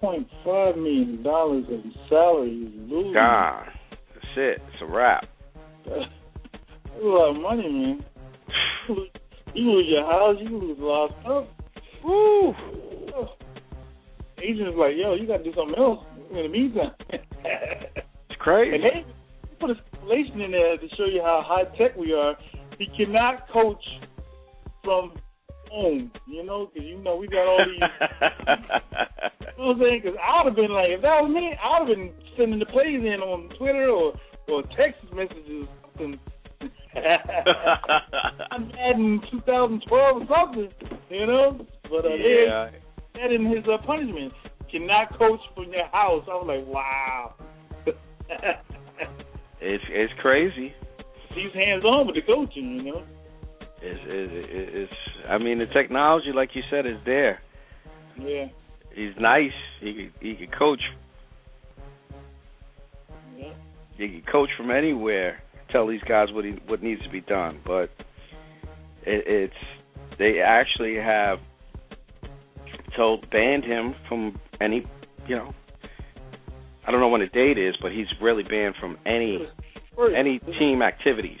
point 0.00 0.26
five 0.44 0.76
million 0.76 1.22
dollars 1.22 1.64
in 1.68 1.92
salary 2.08 2.50
is 2.50 2.90
losing. 2.90 3.12
Gone. 3.12 3.66
That's 3.90 4.36
it. 4.36 4.62
It's 4.72 4.82
a 4.82 4.86
wrap. 4.86 5.24
That's 5.84 6.06
a 7.00 7.04
lot 7.04 7.30
of 7.36 7.40
money, 7.42 7.68
man. 7.68 8.04
You 8.88 8.94
lose- 8.96 9.10
You 9.54 9.78
your 9.80 10.04
house, 10.04 10.36
you 10.40 10.58
lose 10.58 10.78
a 10.80 10.82
lot 10.84 11.10
of 11.10 11.16
stuff. 11.22 11.44
Woo! 12.04 12.52
Agents 14.42 14.76
like, 14.76 14.92
yo, 14.96 15.14
you 15.14 15.26
got 15.26 15.38
to 15.38 15.44
do 15.44 15.52
something 15.54 15.78
else 15.78 16.04
in 16.30 16.36
the 16.36 16.48
meantime. 16.48 16.92
It's 17.44 18.40
crazy. 18.40 18.74
and 18.74 18.84
they 18.84 19.04
put 19.60 19.70
a 19.70 19.74
stipulation 19.88 20.40
in 20.40 20.50
there 20.52 20.76
to 20.76 20.88
show 20.96 21.04
you 21.04 21.20
how 21.22 21.42
high 21.46 21.64
tech 21.76 21.96
we 21.96 22.12
are. 22.12 22.34
He 22.78 22.86
cannot 22.96 23.46
coach 23.52 23.82
from 24.82 25.12
home, 25.70 26.10
you 26.26 26.42
know, 26.44 26.70
because 26.72 26.88
you 26.88 26.98
know 26.98 27.16
we 27.16 27.28
got 27.28 27.46
all 27.46 27.64
these. 27.64 27.82
You 29.58 29.64
know 29.64 29.68
what 29.68 29.76
I'm 29.76 29.80
saying? 29.82 30.00
Because 30.02 30.18
I 30.18 30.42
would 30.42 30.50
have 30.52 30.56
been 30.56 30.72
like, 30.72 30.88
if 30.90 31.02
that 31.02 31.20
was 31.22 31.30
me, 31.30 31.52
I 31.62 31.78
would 31.80 31.88
have 31.90 31.96
been 31.96 32.10
sending 32.36 32.58
the 32.58 32.66
plays 32.66 32.98
in 32.98 33.20
on 33.22 33.48
Twitter 33.58 33.90
or 33.90 34.14
or 34.52 34.62
text 34.76 35.02
messages. 35.14 35.66
or 35.66 35.90
something. 35.98 36.20
I'm 38.50 38.68
mad 38.68 38.96
in 38.96 39.20
2012 39.30 39.88
or 39.90 40.26
something, 40.28 40.68
you 41.10 41.26
know. 41.26 41.66
But 41.84 42.04
uh, 42.04 42.14
yeah. 42.14 42.70
had 43.14 43.32
in 43.32 43.46
his 43.46 43.64
uh, 43.66 43.78
punishment, 43.84 44.32
cannot 44.70 45.18
coach 45.18 45.40
from 45.54 45.72
your 45.72 45.86
house. 45.88 46.24
I 46.30 46.34
was 46.34 46.46
like, 46.46 46.66
wow. 46.66 47.34
It's 49.62 49.84
it's 49.90 50.12
crazy. 50.20 50.74
He's 51.34 51.54
hands 51.54 51.84
on 51.84 52.08
with 52.08 52.16
the 52.16 52.22
coaching, 52.22 52.76
you 52.76 52.82
know. 52.82 53.04
It's, 53.80 54.00
it's, 54.04 54.32
it's 54.90 54.92
I 55.28 55.38
mean 55.38 55.60
the 55.60 55.66
technology, 55.66 56.32
like 56.34 56.50
you 56.54 56.62
said, 56.68 56.84
is 56.84 56.98
there. 57.06 57.40
Yeah. 58.20 58.46
He's 58.92 59.14
nice. 59.20 59.52
He 59.80 60.10
he 60.20 60.34
can 60.34 60.48
coach. 60.58 60.80
He 64.02 64.08
can 64.08 64.22
coach 64.30 64.50
from 64.56 64.70
anywhere. 64.70 65.42
Tell 65.70 65.86
these 65.86 66.02
guys 66.02 66.28
what 66.32 66.44
he 66.44 66.52
what 66.66 66.82
needs 66.82 67.02
to 67.02 67.10
be 67.10 67.20
done. 67.20 67.60
But 67.64 67.90
it, 69.04 69.24
it's 69.26 70.18
they 70.18 70.40
actually 70.40 70.96
have 70.96 71.38
told 72.96 73.30
banned 73.30 73.64
him 73.64 73.94
from 74.08 74.38
any 74.60 74.86
you 75.26 75.36
know. 75.36 75.54
I 76.86 76.90
don't 76.90 77.00
know 77.00 77.08
when 77.08 77.20
the 77.20 77.28
date 77.28 77.58
is, 77.58 77.76
but 77.80 77.92
he's 77.92 78.08
really 78.20 78.42
banned 78.42 78.74
from 78.80 78.98
any 79.06 79.46
any 80.16 80.40
team 80.58 80.82
activities. 80.82 81.38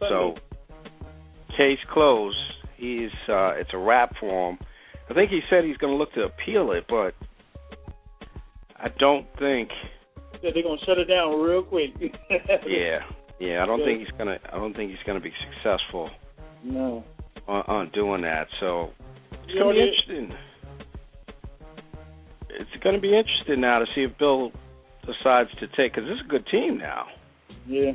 So 0.00 0.36
case 1.56 1.78
closed. 1.92 2.36
He's 2.76 3.10
uh 3.28 3.52
it's 3.56 3.70
a 3.74 3.78
wrap 3.78 4.14
for 4.18 4.50
him. 4.50 4.58
I 5.10 5.14
think 5.14 5.30
he 5.30 5.40
said 5.50 5.64
he's 5.64 5.76
going 5.76 5.92
to 5.92 5.96
look 5.96 6.12
to 6.14 6.22
appeal 6.22 6.70
it, 6.72 6.84
but 6.88 7.14
I 8.76 8.88
don't 8.98 9.26
think. 9.38 9.70
They're 10.42 10.62
gonna 10.62 10.80
shut 10.86 10.98
it 10.98 11.06
down 11.06 11.40
real 11.40 11.62
quick. 11.62 11.90
Yeah, 12.66 13.00
Yeah, 13.38 13.62
I 13.62 13.66
don't 13.66 13.84
think 13.84 14.00
he's 14.00 14.18
gonna. 14.18 14.38
I 14.52 14.56
don't 14.56 14.74
think 14.74 14.90
he's 14.90 15.02
gonna 15.06 15.20
be 15.20 15.32
successful. 15.52 16.10
No. 16.62 17.04
On, 17.48 17.62
on 17.66 17.90
doing 17.92 18.22
that, 18.22 18.46
so 18.60 18.90
it's 19.30 19.58
gonna 19.58 19.72
be 19.72 19.80
interesting. 19.80 20.36
It's 22.50 22.84
gonna 22.84 23.00
be 23.00 23.16
interesting 23.16 23.60
now 23.60 23.78
to 23.78 23.86
see 23.94 24.02
if 24.02 24.18
Bill 24.18 24.52
decides 25.06 25.50
to 25.60 25.66
take 25.68 25.94
because 25.94 26.08
this 26.08 26.16
is 26.16 26.26
a 26.26 26.28
good 26.28 26.46
team 26.50 26.78
now. 26.78 27.06
Yeah. 27.66 27.92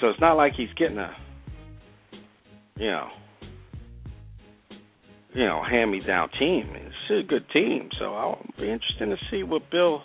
So 0.00 0.08
it's 0.08 0.20
not 0.20 0.34
like 0.34 0.52
he's 0.56 0.72
getting 0.76 0.98
a, 0.98 1.14
you 2.76 2.90
know, 2.90 3.08
you 5.34 5.44
know, 5.44 5.62
hand 5.62 5.90
me 5.90 6.00
down 6.06 6.30
team. 6.38 6.70
It's 6.74 7.24
a 7.24 7.26
good 7.26 7.44
team, 7.52 7.90
so 7.98 8.14
I'll 8.14 8.44
be 8.58 8.70
interested 8.70 9.06
to 9.06 9.16
see 9.30 9.42
what 9.42 9.70
Bill 9.70 10.02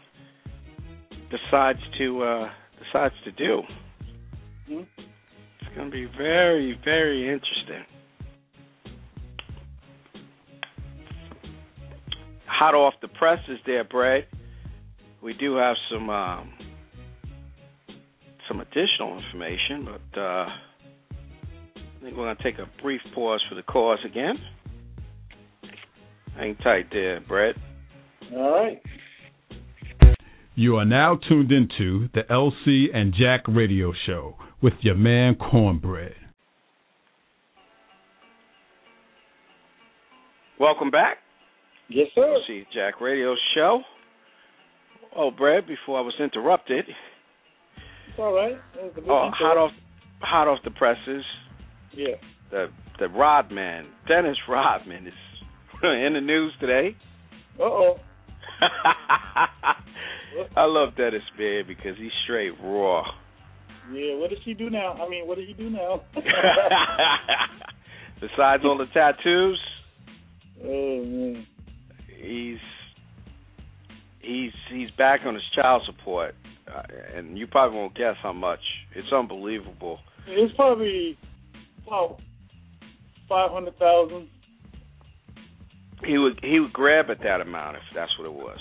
decides 1.31 1.79
to 1.97 2.23
uh 2.23 2.49
decides 2.83 3.15
to 3.23 3.31
do. 3.31 3.61
Mhm. 4.69 4.85
It's 5.61 5.75
going 5.75 5.89
to 5.89 5.91
be 5.91 6.05
very, 6.17 6.77
very 6.83 7.23
interesting. 7.29 7.85
Hot 12.45 12.75
off 12.75 12.93
the 13.01 13.07
presses 13.07 13.59
there, 13.65 13.83
Brad. 13.83 14.25
We 15.21 15.33
do 15.33 15.55
have 15.55 15.75
some 15.91 16.09
um, 16.09 16.51
some 18.47 18.59
additional 18.59 19.17
information, 19.17 19.85
but 19.85 20.19
uh, 20.19 20.45
I 20.45 22.01
think 22.01 22.17
we're 22.17 22.25
going 22.25 22.37
to 22.37 22.43
take 22.43 22.59
a 22.59 22.67
brief 22.81 23.01
pause 23.15 23.43
for 23.49 23.55
the 23.55 23.63
cause 23.63 23.99
again. 24.05 24.35
Hang 26.35 26.55
tight 26.57 26.87
there, 26.91 27.19
Brett. 27.21 27.55
All 28.33 28.51
right. 28.51 28.81
You 30.55 30.75
are 30.77 30.85
now 30.85 31.17
tuned 31.29 31.51
into 31.51 32.09
the 32.13 32.21
LC 32.29 32.95
and 32.95 33.13
Jack 33.13 33.41
Radio 33.47 33.93
Show 34.05 34.35
with 34.61 34.73
your 34.81 34.95
man 34.95 35.35
Cornbread. 35.35 36.15
Welcome 40.59 40.91
back. 40.91 41.17
Yes, 41.89 42.07
sir. 42.13 42.21
LC 42.49 42.65
Jack 42.73 43.01
Radio 43.01 43.35
Show. 43.55 43.81
Oh, 45.15 45.31
Brad, 45.31 45.65
before 45.67 45.97
I 45.97 46.01
was 46.01 46.13
interrupted, 46.19 46.85
It's 46.87 48.19
all 48.19 48.33
right. 48.33 48.55
That 48.75 48.83
was 48.83 48.91
a 48.97 49.01
good 49.01 49.09
oh, 49.09 49.25
intro. 49.27 49.31
hot 49.39 49.57
off, 49.57 49.71
hot 50.19 50.47
off 50.47 50.59
the 50.63 50.71
presses, 50.71 51.23
Yeah. 51.93 52.15
the 52.51 52.67
the 52.99 53.07
Rodman, 53.09 53.87
Dennis 54.07 54.37
Rodman 54.47 55.07
is 55.07 55.13
in 55.83 56.13
the 56.13 56.21
news 56.21 56.53
today. 56.59 56.95
Uh 57.59 57.63
oh. 57.63 57.95
I 60.55 60.65
love 60.65 60.95
Dennis 60.95 61.23
man 61.37 61.63
because 61.67 61.97
he's 61.97 62.11
straight 62.23 62.53
raw. 62.61 63.03
Yeah. 63.91 64.15
What 64.15 64.29
does 64.29 64.39
he 64.45 64.53
do 64.53 64.69
now? 64.69 64.93
I 64.93 65.09
mean, 65.09 65.27
what 65.27 65.37
does 65.37 65.47
he 65.47 65.53
do 65.53 65.69
now? 65.69 66.01
Besides 68.21 68.63
all 68.63 68.77
the 68.77 68.85
tattoos, 68.93 69.59
oh 70.63 71.03
man. 71.03 71.47
he's 72.07 72.59
he's 74.19 74.51
he's 74.71 74.91
back 74.97 75.21
on 75.25 75.33
his 75.33 75.43
child 75.55 75.81
support, 75.85 76.35
uh, 76.67 76.83
and 77.15 77.37
you 77.37 77.47
probably 77.47 77.77
won't 77.77 77.95
guess 77.95 78.15
how 78.21 78.33
much. 78.33 78.59
It's 78.95 79.11
unbelievable. 79.11 79.99
It's 80.27 80.53
probably 80.55 81.17
about 81.87 82.19
five 83.27 83.49
hundred 83.49 83.77
thousand. 83.79 84.29
He 86.05 86.17
would 86.17 86.39
he 86.43 86.59
would 86.59 86.73
grab 86.73 87.09
at 87.09 87.19
that 87.23 87.41
amount 87.41 87.77
if 87.77 87.83
that's 87.95 88.11
what 88.19 88.25
it 88.25 88.33
was. 88.33 88.59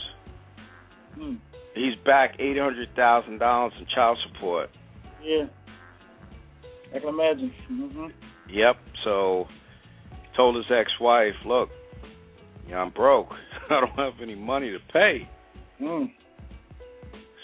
Hmm. 1.15 1.35
He's 1.75 1.95
back 2.05 2.35
eight 2.39 2.59
hundred 2.59 2.89
thousand 2.97 3.39
dollars 3.39 3.73
in 3.79 3.87
child 3.95 4.19
support. 4.27 4.71
Yeah. 5.23 5.45
I 6.95 6.99
can 6.99 7.09
imagine. 7.09 7.53
hmm 7.69 8.07
Yep. 8.49 8.77
So 9.05 9.47
he 10.11 10.37
told 10.37 10.57
his 10.57 10.65
ex-wife, 10.71 11.35
"Look, 11.47 11.69
yeah, 12.69 12.79
I'm 12.79 12.91
broke. 12.91 13.29
I 13.71 13.81
don't 13.81 13.97
have 13.97 14.21
any 14.21 14.35
money 14.35 14.71
to 14.71 14.79
pay." 14.93 15.29
Mm. 15.81 16.11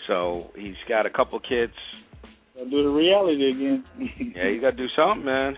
So 0.08 0.50
he's 0.56 0.74
got 0.88 1.06
a 1.06 1.10
couple 1.10 1.38
kids. 1.40 1.72
I'll 2.58 2.68
do 2.68 2.82
the 2.82 2.88
reality 2.90 3.50
again. 3.50 3.84
Yeah, 4.36 4.48
you 4.48 4.60
got 4.60 4.70
to 4.72 4.76
do 4.76 4.86
something, 4.96 5.24
man. 5.24 5.56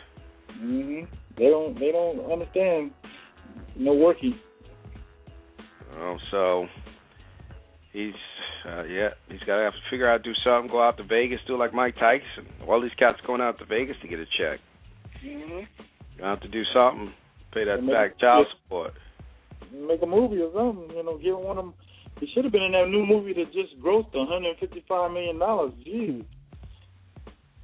hmm 0.53 1.01
They 1.39 1.49
don't. 1.49 1.79
They 1.79 1.91
don't 1.93 2.21
understand. 2.31 2.91
No 3.77 3.95
working. 3.95 4.39
Oh, 5.97 6.17
so 6.31 6.67
he's 7.93 8.13
uh, 8.67 8.85
yeah, 8.85 9.09
he's 9.29 9.41
got 9.41 9.57
to 9.59 9.63
have 9.63 9.73
to 9.73 9.85
figure 9.91 10.09
out 10.09 10.23
do 10.23 10.33
something. 10.45 10.71
Go 10.71 10.83
out 10.83 10.97
to 10.99 11.05
Vegas, 11.05 11.41
do 11.47 11.57
like 11.59 11.75
Mike 11.75 11.95
Tyson. 11.97 12.47
All 12.69 12.81
these 12.81 12.95
cats 12.99 13.19
going 13.27 13.41
out 13.41 13.59
to 13.59 13.65
Vegas 13.65 13.97
to 14.03 14.09
get 14.09 14.19
a 14.19 14.27
check. 14.27 14.61
hmm 15.21 15.61
You 16.17 16.25
have 16.25 16.41
to 16.41 16.49
do 16.49 16.63
something. 16.75 17.13
Pay 17.53 17.65
that 17.65 17.81
maybe- 17.83 17.93
back 17.93 18.19
child 18.19 18.47
support. 18.65 18.93
Make 19.73 20.03
a 20.03 20.07
movie 20.07 20.41
or 20.41 20.51
something. 20.55 20.97
You 20.97 21.03
know, 21.05 21.19
give 21.19 21.37
one 21.39 21.59
of 21.59 21.65
them. 21.67 21.75
He 22.21 22.27
should 22.35 22.45
have 22.45 22.53
been 22.53 22.63
in 22.63 22.73
that 22.73 22.89
new 22.89 23.05
movie 23.07 23.33
that 23.35 23.53
just 23.53 23.79
grossed 23.83 24.15
155 24.15 25.11
million 25.13 25.39
dollars. 25.39 25.73
Jeez. 25.87 26.25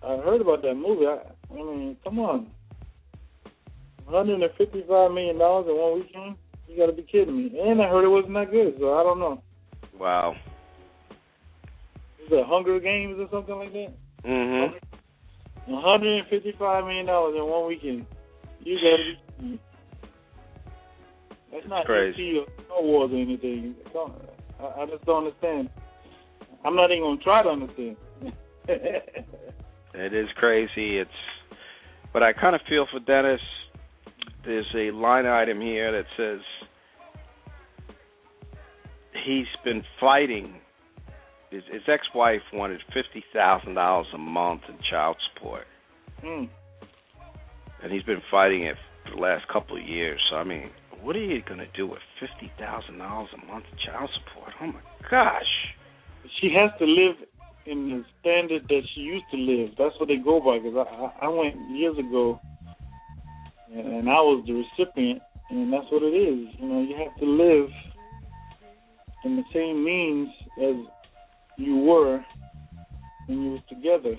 I 0.02 0.16
heard 0.18 0.40
about 0.42 0.62
that 0.62 0.74
movie. 0.74 1.06
I, 1.06 1.18
I 1.50 1.56
mean, 1.56 1.96
come 2.04 2.18
on. 2.18 2.48
155 4.04 5.12
million 5.12 5.38
dollars 5.38 5.66
in 5.68 5.76
one 5.76 5.94
weekend? 6.00 6.36
You 6.68 6.76
got 6.76 6.86
to 6.86 6.92
be 6.92 7.02
kidding 7.02 7.36
me. 7.36 7.58
And 7.58 7.80
I 7.80 7.88
heard 7.88 8.04
it 8.04 8.08
wasn't 8.08 8.34
that 8.34 8.50
good, 8.50 8.74
so 8.78 8.94
I 8.98 9.02
don't 9.02 9.18
know. 9.18 9.42
Wow. 9.98 10.34
It 12.30 12.46
Hunger 12.46 12.80
Games 12.80 13.16
or 13.18 13.28
something 13.30 13.56
like 13.56 13.72
that? 13.72 13.92
Mm-hmm. 14.24 15.72
155 15.72 16.84
million 16.84 17.06
dollars 17.06 17.34
in 17.36 17.44
one 17.46 17.66
weekend. 17.68 18.06
You 18.60 18.76
got 18.76 18.96
to 18.96 19.42
be. 19.42 19.60
That's 21.52 21.68
not 21.68 21.86
crazy. 21.86 22.40
Star 22.66 22.82
Wars 22.82 23.10
or 23.12 23.16
anything. 23.16 23.74
I, 24.60 24.82
I 24.82 24.86
just 24.86 25.04
don't 25.04 25.26
understand. 25.26 25.70
I'm 26.64 26.74
not 26.74 26.90
even 26.90 27.04
gonna 27.04 27.20
try 27.20 27.42
to 27.42 27.50
understand. 27.50 27.96
It 29.94 30.12
is 30.12 30.26
crazy. 30.36 30.98
It's, 30.98 31.10
but 32.12 32.22
I 32.22 32.32
kind 32.32 32.56
of 32.56 32.62
feel 32.68 32.86
for 32.90 32.98
Dennis. 33.00 33.40
There's 34.44 34.66
a 34.74 34.90
line 34.90 35.26
item 35.26 35.60
here 35.60 35.92
that 35.92 36.06
says 36.16 36.40
he's 39.24 39.46
been 39.64 39.84
fighting. 40.00 40.54
His, 41.54 41.62
his 41.70 41.82
ex-wife 41.86 42.42
wanted 42.52 42.80
fifty 42.92 43.22
thousand 43.32 43.74
dollars 43.74 44.08
a 44.12 44.18
month 44.18 44.62
in 44.68 44.74
child 44.90 45.16
support, 45.32 45.66
Hmm. 46.20 46.46
and 47.80 47.92
he's 47.92 48.02
been 48.02 48.22
fighting 48.28 48.64
it 48.64 48.76
for 49.04 49.14
the 49.14 49.22
last 49.22 49.46
couple 49.46 49.76
of 49.76 49.82
years. 49.86 50.20
So 50.30 50.36
I 50.36 50.42
mean, 50.42 50.70
what 51.00 51.14
are 51.14 51.22
you 51.22 51.42
gonna 51.48 51.68
do 51.76 51.86
with 51.86 52.00
fifty 52.18 52.50
thousand 52.58 52.98
dollars 52.98 53.28
a 53.40 53.46
month 53.46 53.66
in 53.70 53.78
child 53.78 54.10
support? 54.18 54.52
Oh 54.60 54.66
my 54.66 54.80
gosh! 55.08 55.52
She 56.40 56.50
has 56.58 56.72
to 56.80 56.86
live 56.86 57.14
in 57.66 57.88
the 57.88 58.04
standard 58.20 58.66
that 58.68 58.82
she 58.92 59.02
used 59.02 59.26
to 59.30 59.36
live. 59.36 59.70
That's 59.78 59.94
what 60.00 60.08
they 60.08 60.16
go 60.16 60.40
by. 60.40 60.58
Because 60.58 60.86
I, 60.90 61.24
I 61.24 61.26
I 61.26 61.28
went 61.28 61.54
years 61.70 61.96
ago, 61.96 62.40
and, 63.72 63.86
and 63.86 64.08
I 64.08 64.18
was 64.26 64.42
the 64.44 64.54
recipient, 64.54 65.22
and 65.50 65.72
that's 65.72 65.86
what 65.92 66.02
it 66.02 66.16
is. 66.16 66.48
You 66.58 66.66
know, 66.66 66.82
you 66.82 66.96
have 66.96 67.14
to 67.20 67.26
live 67.26 67.70
in 69.24 69.36
the 69.36 69.44
same 69.54 69.84
means 69.84 70.28
as 70.60 70.74
you 71.56 71.76
were 71.76 72.24
when 73.26 73.42
you 73.42 73.50
was 73.52 73.60
together. 73.68 74.16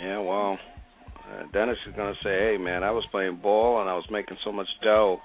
Yeah, 0.00 0.20
well, 0.20 0.58
uh, 1.28 1.42
Dennis 1.52 1.76
is 1.86 1.94
gonna 1.96 2.14
say, 2.22 2.52
"Hey, 2.52 2.56
man, 2.58 2.82
I 2.82 2.90
was 2.90 3.04
playing 3.10 3.36
ball 3.36 3.80
and 3.80 3.90
I 3.90 3.94
was 3.94 4.04
making 4.10 4.36
so 4.44 4.52
much 4.52 4.68
dough, 4.82 5.20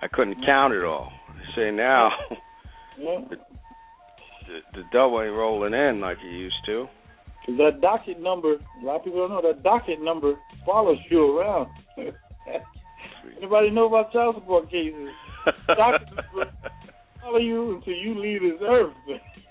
I 0.00 0.08
couldn't 0.08 0.44
count 0.44 0.74
it 0.74 0.84
all." 0.84 1.12
I 1.28 1.54
say 1.56 1.70
now, 1.70 2.10
Yeah. 2.98 3.20
the, 3.30 3.36
the 4.74 4.82
dough 4.92 5.20
ain't 5.22 5.32
rolling 5.34 5.74
in 5.74 6.00
like 6.00 6.18
it 6.18 6.30
used 6.32 6.56
to. 6.66 6.86
Because 7.40 7.58
that 7.58 7.80
docket 7.80 8.20
number, 8.20 8.54
a 8.54 8.84
lot 8.84 8.96
of 8.96 9.04
people 9.04 9.26
don't 9.26 9.30
know 9.30 9.52
that 9.52 9.62
docket 9.62 10.00
number 10.00 10.34
follows 10.64 10.98
you 11.10 11.38
around. 11.38 11.68
Anybody 13.38 13.70
know 13.70 13.86
about 13.86 14.12
child 14.12 14.36
support 14.36 14.70
cases? 14.70 15.08
Docket 15.66 16.08
number 16.08 16.52
follow 17.20 17.38
you 17.38 17.76
until 17.76 17.94
you 17.94 18.20
leave 18.20 18.40
this 18.42 18.60
earth. 18.62 18.92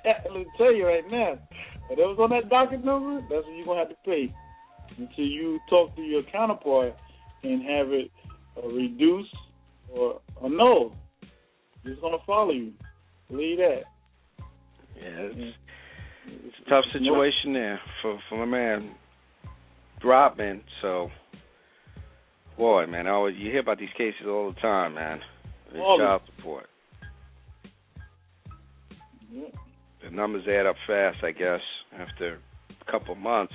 Let 0.05 0.33
me 0.33 0.45
tell 0.57 0.73
you 0.73 0.87
right 0.87 1.03
now. 1.09 1.39
Whatever's 1.87 2.19
on 2.19 2.29
that 2.31 2.49
docket 2.49 2.83
number, 2.83 3.21
that's 3.21 3.45
what 3.45 3.55
you're 3.55 3.65
gonna 3.65 3.79
have 3.79 3.89
to 3.89 3.95
pay 4.05 4.33
until 4.97 5.25
you 5.25 5.59
talk 5.69 5.95
to 5.95 6.01
your 6.01 6.23
counterpart 6.31 6.95
and 7.43 7.61
have 7.63 7.91
it 7.91 8.11
uh, 8.57 8.67
reduced 8.67 9.35
or 9.93 10.21
or 10.35 10.49
no. 10.49 10.93
It's 11.83 11.99
gonna 12.01 12.17
follow 12.25 12.51
you. 12.51 12.71
Believe 13.29 13.57
that. 13.57 13.81
Yeah, 14.95 15.29
it's, 15.31 15.55
it's 16.27 16.55
a 16.65 16.69
tough 16.69 16.85
situation 16.93 17.53
there 17.53 17.79
for 18.01 18.19
for 18.29 18.37
my 18.37 18.45
man 18.45 18.95
Rodman. 20.03 20.61
So, 20.81 21.09
boy, 22.57 22.85
man, 22.87 23.07
I 23.07 23.11
always, 23.11 23.35
you 23.37 23.51
hear 23.51 23.59
about 23.59 23.79
these 23.79 23.89
cases 23.97 24.25
all 24.27 24.51
the 24.53 24.59
time, 24.59 24.95
man. 24.95 25.19
Child 25.73 26.21
support. 26.35 26.65
Yeah. 29.31 29.43
The 30.03 30.09
numbers 30.09 30.43
add 30.47 30.65
up 30.65 30.75
fast, 30.87 31.23
I 31.23 31.31
guess, 31.31 31.61
after 31.97 32.39
a 32.69 32.91
couple 32.91 33.15
months. 33.15 33.53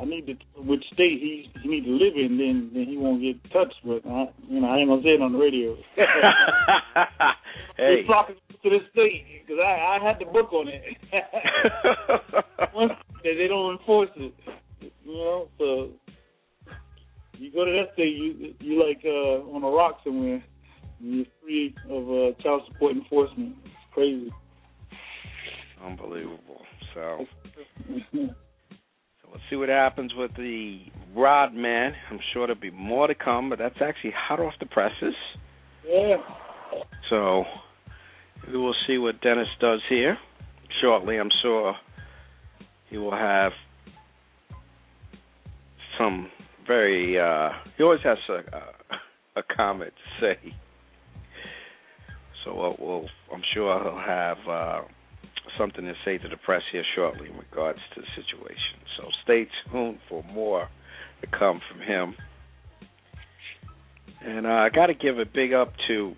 I, 0.00 0.04
need 0.04 0.26
to 0.26 0.34
which 0.60 0.84
state 0.92 1.20
he 1.20 1.48
he 1.62 1.68
need 1.68 1.84
to 1.84 1.90
live 1.90 2.14
in, 2.16 2.36
then 2.36 2.70
then 2.74 2.86
he 2.86 2.96
won't 2.96 3.22
get 3.22 3.42
touched. 3.52 3.76
But 3.84 4.02
I, 4.06 4.26
you 4.48 4.60
know, 4.60 4.68
I 4.68 4.78
ain't 4.78 4.88
gonna 4.88 5.02
say 5.02 5.10
it 5.10 5.22
on 5.22 5.32
the 5.32 5.38
radio. 5.38 5.76
hey, 7.76 7.98
He's 7.98 8.06
flocking 8.06 8.36
to 8.62 8.70
the 8.70 8.78
state 8.92 9.24
because 9.46 9.60
I 9.64 9.98
I 10.00 10.04
had 10.04 10.18
the 10.18 10.24
book 10.26 10.52
on 10.52 10.68
it. 10.68 10.82
Once 12.74 12.92
they, 13.22 13.34
they 13.36 13.46
don't 13.46 13.78
enforce 13.78 14.10
it, 14.16 14.34
you 14.80 15.14
know. 15.14 15.48
So 15.58 15.90
you 17.38 17.52
go 17.52 17.64
to 17.64 17.70
that 17.72 17.94
state, 17.94 18.16
you 18.16 18.54
you 18.60 18.84
like 18.84 19.00
uh 19.04 19.54
on 19.54 19.62
a 19.62 19.70
rock 19.70 20.00
somewhere. 20.04 20.42
and 21.00 21.14
You're 21.16 21.26
free 21.42 21.74
of 21.88 22.10
uh, 22.10 22.42
child 22.42 22.62
support 22.72 22.96
enforcement. 22.96 23.54
Crazy. 23.94 24.32
unbelievable. 25.84 26.60
So, 26.94 27.26
so 28.12 29.28
let's 29.30 29.42
see 29.48 29.56
what 29.56 29.68
happens 29.68 30.12
with 30.14 30.32
the 30.36 30.80
Rod 31.14 31.54
Man. 31.54 31.92
I'm 32.10 32.18
sure 32.32 32.46
there'll 32.46 32.60
be 32.60 32.70
more 32.70 33.06
to 33.06 33.14
come, 33.14 33.50
but 33.50 33.58
that's 33.58 33.80
actually 33.80 34.12
hot 34.16 34.40
off 34.40 34.54
the 34.60 34.66
presses. 34.66 35.14
yeah. 35.86 36.16
So 37.08 37.44
we 38.50 38.58
will 38.58 38.74
see 38.86 38.98
what 38.98 39.20
Dennis 39.20 39.48
does 39.60 39.80
here 39.88 40.18
shortly. 40.82 41.18
I'm 41.18 41.30
sure 41.42 41.74
he 42.90 42.98
will 42.98 43.12
have 43.16 43.52
some 45.98 46.28
very. 46.66 47.18
Uh, 47.18 47.50
he 47.76 47.84
always 47.84 48.00
has 48.02 48.18
a 48.28 48.32
a, 48.32 49.40
a 49.40 49.42
comment 49.56 49.92
to 49.92 50.26
say. 50.26 50.54
So 52.44 52.54
we'll, 52.54 52.76
we'll, 52.78 53.08
I'm 53.32 53.42
sure 53.54 53.82
he'll 53.82 53.98
have 53.98 54.38
uh, 54.48 54.82
something 55.58 55.84
to 55.84 55.94
say 56.04 56.18
to 56.18 56.28
the 56.28 56.36
press 56.36 56.62
here 56.70 56.84
shortly 56.94 57.28
in 57.30 57.36
regards 57.38 57.78
to 57.94 58.00
the 58.00 58.06
situation. 58.14 58.80
So 58.96 59.08
stay 59.22 59.48
tuned 59.70 59.98
for 60.08 60.22
more 60.24 60.68
to 61.22 61.26
come 61.38 61.60
from 61.70 61.80
him. 61.80 62.14
And 64.24 64.46
uh, 64.46 64.50
I 64.50 64.68
got 64.70 64.86
to 64.86 64.94
give 64.94 65.18
a 65.18 65.24
big 65.24 65.52
up 65.52 65.72
to 65.88 66.14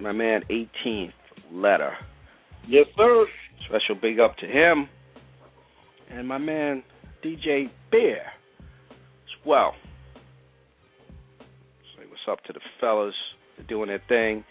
my 0.00 0.12
man 0.12 0.42
18th 0.50 1.12
Letter. 1.52 1.94
Yes, 2.66 2.86
sir. 2.96 3.26
Special 3.66 3.94
big 4.00 4.20
up 4.20 4.36
to 4.38 4.46
him. 4.46 4.88
And 6.10 6.26
my 6.28 6.38
man 6.38 6.82
DJ 7.24 7.70
Bear 7.90 8.20
as 8.22 9.46
well. 9.46 9.74
Say 11.96 12.04
what's 12.08 12.20
up 12.30 12.44
to 12.44 12.52
the 12.52 12.60
fellas. 12.80 13.14
Doing 13.66 13.88
their 13.88 14.02
thing. 14.08 14.44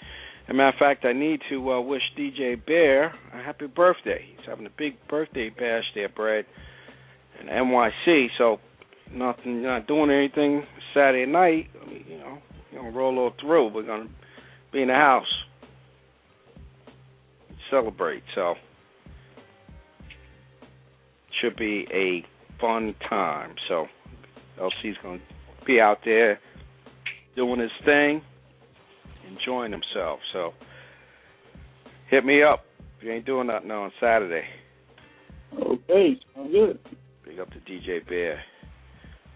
As 0.48 0.52
a 0.52 0.54
matter 0.54 0.70
of 0.70 0.80
fact, 0.80 1.06
I 1.06 1.12
need 1.12 1.42
to 1.50 1.72
uh, 1.72 1.82
wish 1.82 2.02
DJ 2.18 2.64
Bear 2.66 3.14
a 3.34 3.44
happy 3.44 3.68
birthday. 3.68 4.26
He's 4.30 4.46
having 4.48 4.66
a 4.66 4.72
big 4.78 4.96
birthday 5.10 5.50
bash 5.50 5.84
there, 5.94 6.08
Brad, 6.08 6.46
in 7.42 7.48
NYC. 7.48 8.28
So, 8.38 8.60
nothing, 9.14 9.62
not 9.64 9.88
doing 9.88 10.10
anything 10.10 10.64
Saturday 10.94 11.30
night. 11.30 11.68
I 11.82 11.90
mean, 11.90 12.06
you 12.08 12.18
know, 12.18 12.38
we're 12.72 12.80
gonna 12.80 12.92
roll 12.92 13.20
all 13.20 13.34
through. 13.42 13.74
We're 13.74 13.84
gonna 13.84 14.10
be 14.72 14.82
in 14.82 14.88
the 14.88 14.94
house, 14.94 15.26
celebrate. 17.70 18.24
So, 18.34 18.56
should 21.42 21.58
be 21.58 21.88
a 21.94 22.26
fun 22.62 22.96
time. 23.10 23.56
So, 23.68 23.88
LC's 24.58 24.96
gonna 25.04 25.20
be 25.66 25.82
out 25.82 26.00
there 26.06 26.40
doing 27.36 27.60
his 27.60 27.72
thing 27.84 28.22
enjoying 29.28 29.72
himself. 29.72 30.20
So 30.34 30.52
hit 32.10 32.26
me 32.26 32.44
up 32.44 32.66
if 32.98 33.06
you 33.06 33.12
ain't 33.12 33.26
doing 33.26 33.48
nothing 33.48 33.72
on 33.72 33.92
Saturday. 34.00 34.44
Okay, 35.54 36.20
sounds 36.36 36.52
good. 36.52 36.80
Big 37.26 37.40
up 37.40 37.50
to 37.52 37.60
DJ 37.60 38.08
Bear. 38.08 38.40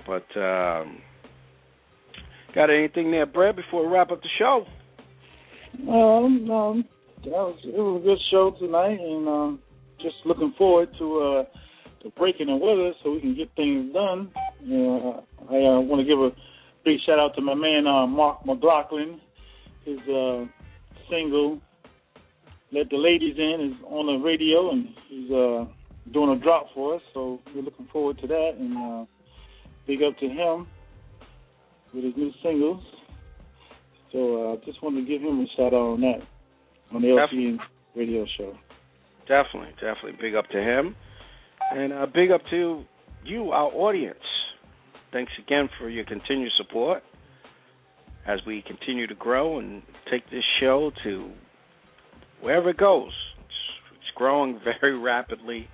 But 0.06 0.40
um 0.40 1.00
got 2.54 2.70
anything 2.70 3.12
there, 3.12 3.26
Brad, 3.26 3.56
before 3.56 3.86
we 3.86 3.94
wrap 3.94 4.12
up 4.12 4.22
the 4.22 4.30
show? 4.38 4.66
Um, 5.88 6.52
um, 6.52 6.86
that 7.24 7.30
was 7.30 7.60
it 7.64 7.78
was 7.78 8.02
a 8.02 8.06
good 8.06 8.18
show 8.30 8.52
tonight, 8.60 9.00
and 9.00 9.28
um, 9.28 9.60
just 10.02 10.16
looking 10.26 10.54
forward 10.58 10.90
to 11.00 11.20
uh 11.20 11.44
the 12.04 12.10
breaking 12.18 12.48
the 12.48 12.56
weather 12.56 12.94
so 13.04 13.12
we 13.12 13.22
can 13.22 13.36
get 13.36 13.50
things 13.56 13.94
done. 13.94 14.32
Yeah, 14.64 15.22
I 15.50 15.56
uh, 15.56 15.80
want 15.82 16.02
to 16.02 16.06
give 16.06 16.20
a 16.20 16.32
big 16.84 16.98
shout 17.06 17.20
out 17.20 17.36
to 17.36 17.42
my 17.42 17.54
man 17.54 17.88
uh, 17.88 18.08
Mark 18.08 18.46
McLaughlin. 18.46 19.20
His 19.86 20.00
uh, 20.08 20.46
single 21.10 21.60
"Let 22.72 22.90
the 22.90 22.98
Ladies 22.98 23.36
In" 23.38 23.72
is 23.72 23.84
on 23.86 24.08
the 24.08 24.24
radio, 24.24 24.72
and 24.72 24.88
he's 25.10 25.32
uh, 25.32 25.66
doing 26.14 26.38
a 26.38 26.42
drop 26.42 26.68
for 26.74 26.96
us. 26.96 27.02
So 27.14 27.40
we're 27.54 27.64
looking 27.64 27.88
forward 27.92 28.20
to 28.20 28.28
that, 28.28 28.52
and 28.60 28.78
uh, 28.78 29.06
big 29.88 30.04
up 30.04 30.18
to 30.20 30.28
him 30.28 30.68
with 31.94 32.04
his 32.04 32.14
new 32.16 32.32
singles. 32.44 32.84
So 34.12 34.52
I 34.52 34.54
uh, 34.54 34.66
just 34.66 34.84
wanted 34.84 35.02
to 35.02 35.08
give 35.08 35.22
him 35.22 35.40
a 35.40 35.46
shout 35.56 35.74
out 35.74 35.94
on 35.94 36.02
that 36.02 36.22
on 36.94 37.02
the 37.02 37.08
LCN 37.08 37.58
radio 37.96 38.26
show. 38.38 38.56
Definitely, 39.28 39.74
definitely 39.76 40.18
big 40.22 40.36
up 40.36 40.48
to 40.50 40.58
him. 40.58 40.96
And 41.74 41.94
uh, 41.94 42.06
big 42.14 42.32
up 42.32 42.42
to 42.52 42.84
you, 43.24 43.52
our 43.52 43.72
audience. 43.72 44.20
Thanks 45.14 45.32
again 45.44 45.70
for 45.80 45.90
your 45.90 46.06
continued 46.06 46.52
support 46.58 47.04
as 48.28 48.40
we 48.46 48.64
continue 48.66 49.08
to 49.08 49.16
grow 49.16 49.60
and 49.60 49.82
take 50.10 50.30
this 50.30 50.44
show 50.60 50.92
to 51.04 51.32
wherever 52.42 52.70
it 52.70 52.78
goes. 52.78 53.12
It's, 53.40 53.96
it's 53.96 54.16
growing 54.16 54.60
very 54.82 54.98
rapidly. 54.98 55.68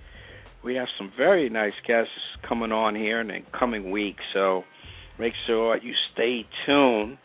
We 0.64 0.74
have 0.74 0.88
some 0.98 1.12
very 1.16 1.48
nice 1.48 1.74
guests 1.86 2.10
coming 2.48 2.72
on 2.72 2.94
here 2.94 3.20
in 3.20 3.28
the 3.28 3.38
coming 3.56 3.90
weeks, 3.90 4.22
so 4.34 4.64
make 5.18 5.32
sure 5.46 5.76
you 5.76 5.92
stay 6.12 6.46
tuned 6.66 7.18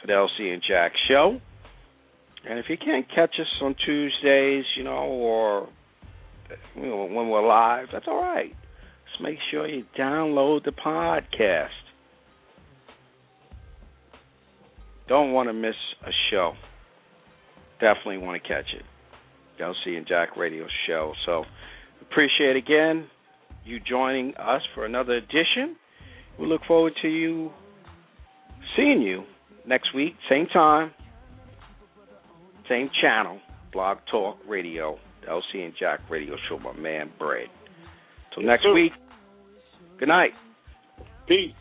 for 0.00 0.06
the 0.06 0.12
LC 0.12 0.52
and 0.52 0.62
Jack 0.66 0.92
show. 1.08 1.40
And 2.48 2.58
if 2.58 2.66
you 2.68 2.76
can't 2.76 3.06
catch 3.08 3.34
us 3.40 3.46
on 3.62 3.74
Tuesdays, 3.84 4.64
you 4.76 4.84
know, 4.84 5.04
or 5.04 5.68
you 6.76 6.86
know, 6.86 7.04
when 7.04 7.28
we're 7.28 7.46
live, 7.46 7.88
that's 7.92 8.06
all 8.08 8.20
right. 8.20 8.54
Just 9.10 9.22
make 9.22 9.38
sure 9.50 9.66
you 9.66 9.84
download 9.98 10.64
the 10.64 10.72
podcast. 10.72 11.68
Don't 15.08 15.32
want 15.32 15.48
to 15.48 15.52
miss 15.52 15.74
a 16.06 16.10
show. 16.30 16.52
Definitely 17.80 18.18
want 18.18 18.42
to 18.42 18.48
catch 18.48 18.66
it. 18.74 18.82
LC 19.60 19.96
and 19.96 20.06
Jack 20.06 20.36
Radio 20.36 20.66
Show. 20.86 21.14
So 21.26 21.44
appreciate 22.02 22.56
again 22.56 23.08
you 23.64 23.80
joining 23.80 24.34
us 24.36 24.62
for 24.74 24.84
another 24.84 25.14
edition. 25.14 25.76
We 26.38 26.46
look 26.46 26.62
forward 26.66 26.92
to 27.02 27.08
you 27.08 27.50
seeing 28.76 29.02
you 29.02 29.24
next 29.66 29.94
week, 29.94 30.14
same 30.28 30.46
time, 30.46 30.92
same 32.68 32.90
channel, 33.00 33.40
Blog 33.72 33.98
Talk 34.10 34.38
Radio, 34.46 34.98
the 35.22 35.26
LC 35.28 35.64
and 35.64 35.74
Jack 35.78 36.00
Radio 36.08 36.36
Show, 36.48 36.58
my 36.58 36.72
man 36.72 37.10
Brad. 37.18 37.48
Till 38.34 38.44
next 38.44 38.66
week, 38.72 38.92
good 39.98 40.08
night. 40.08 40.30
Peace. 41.26 41.52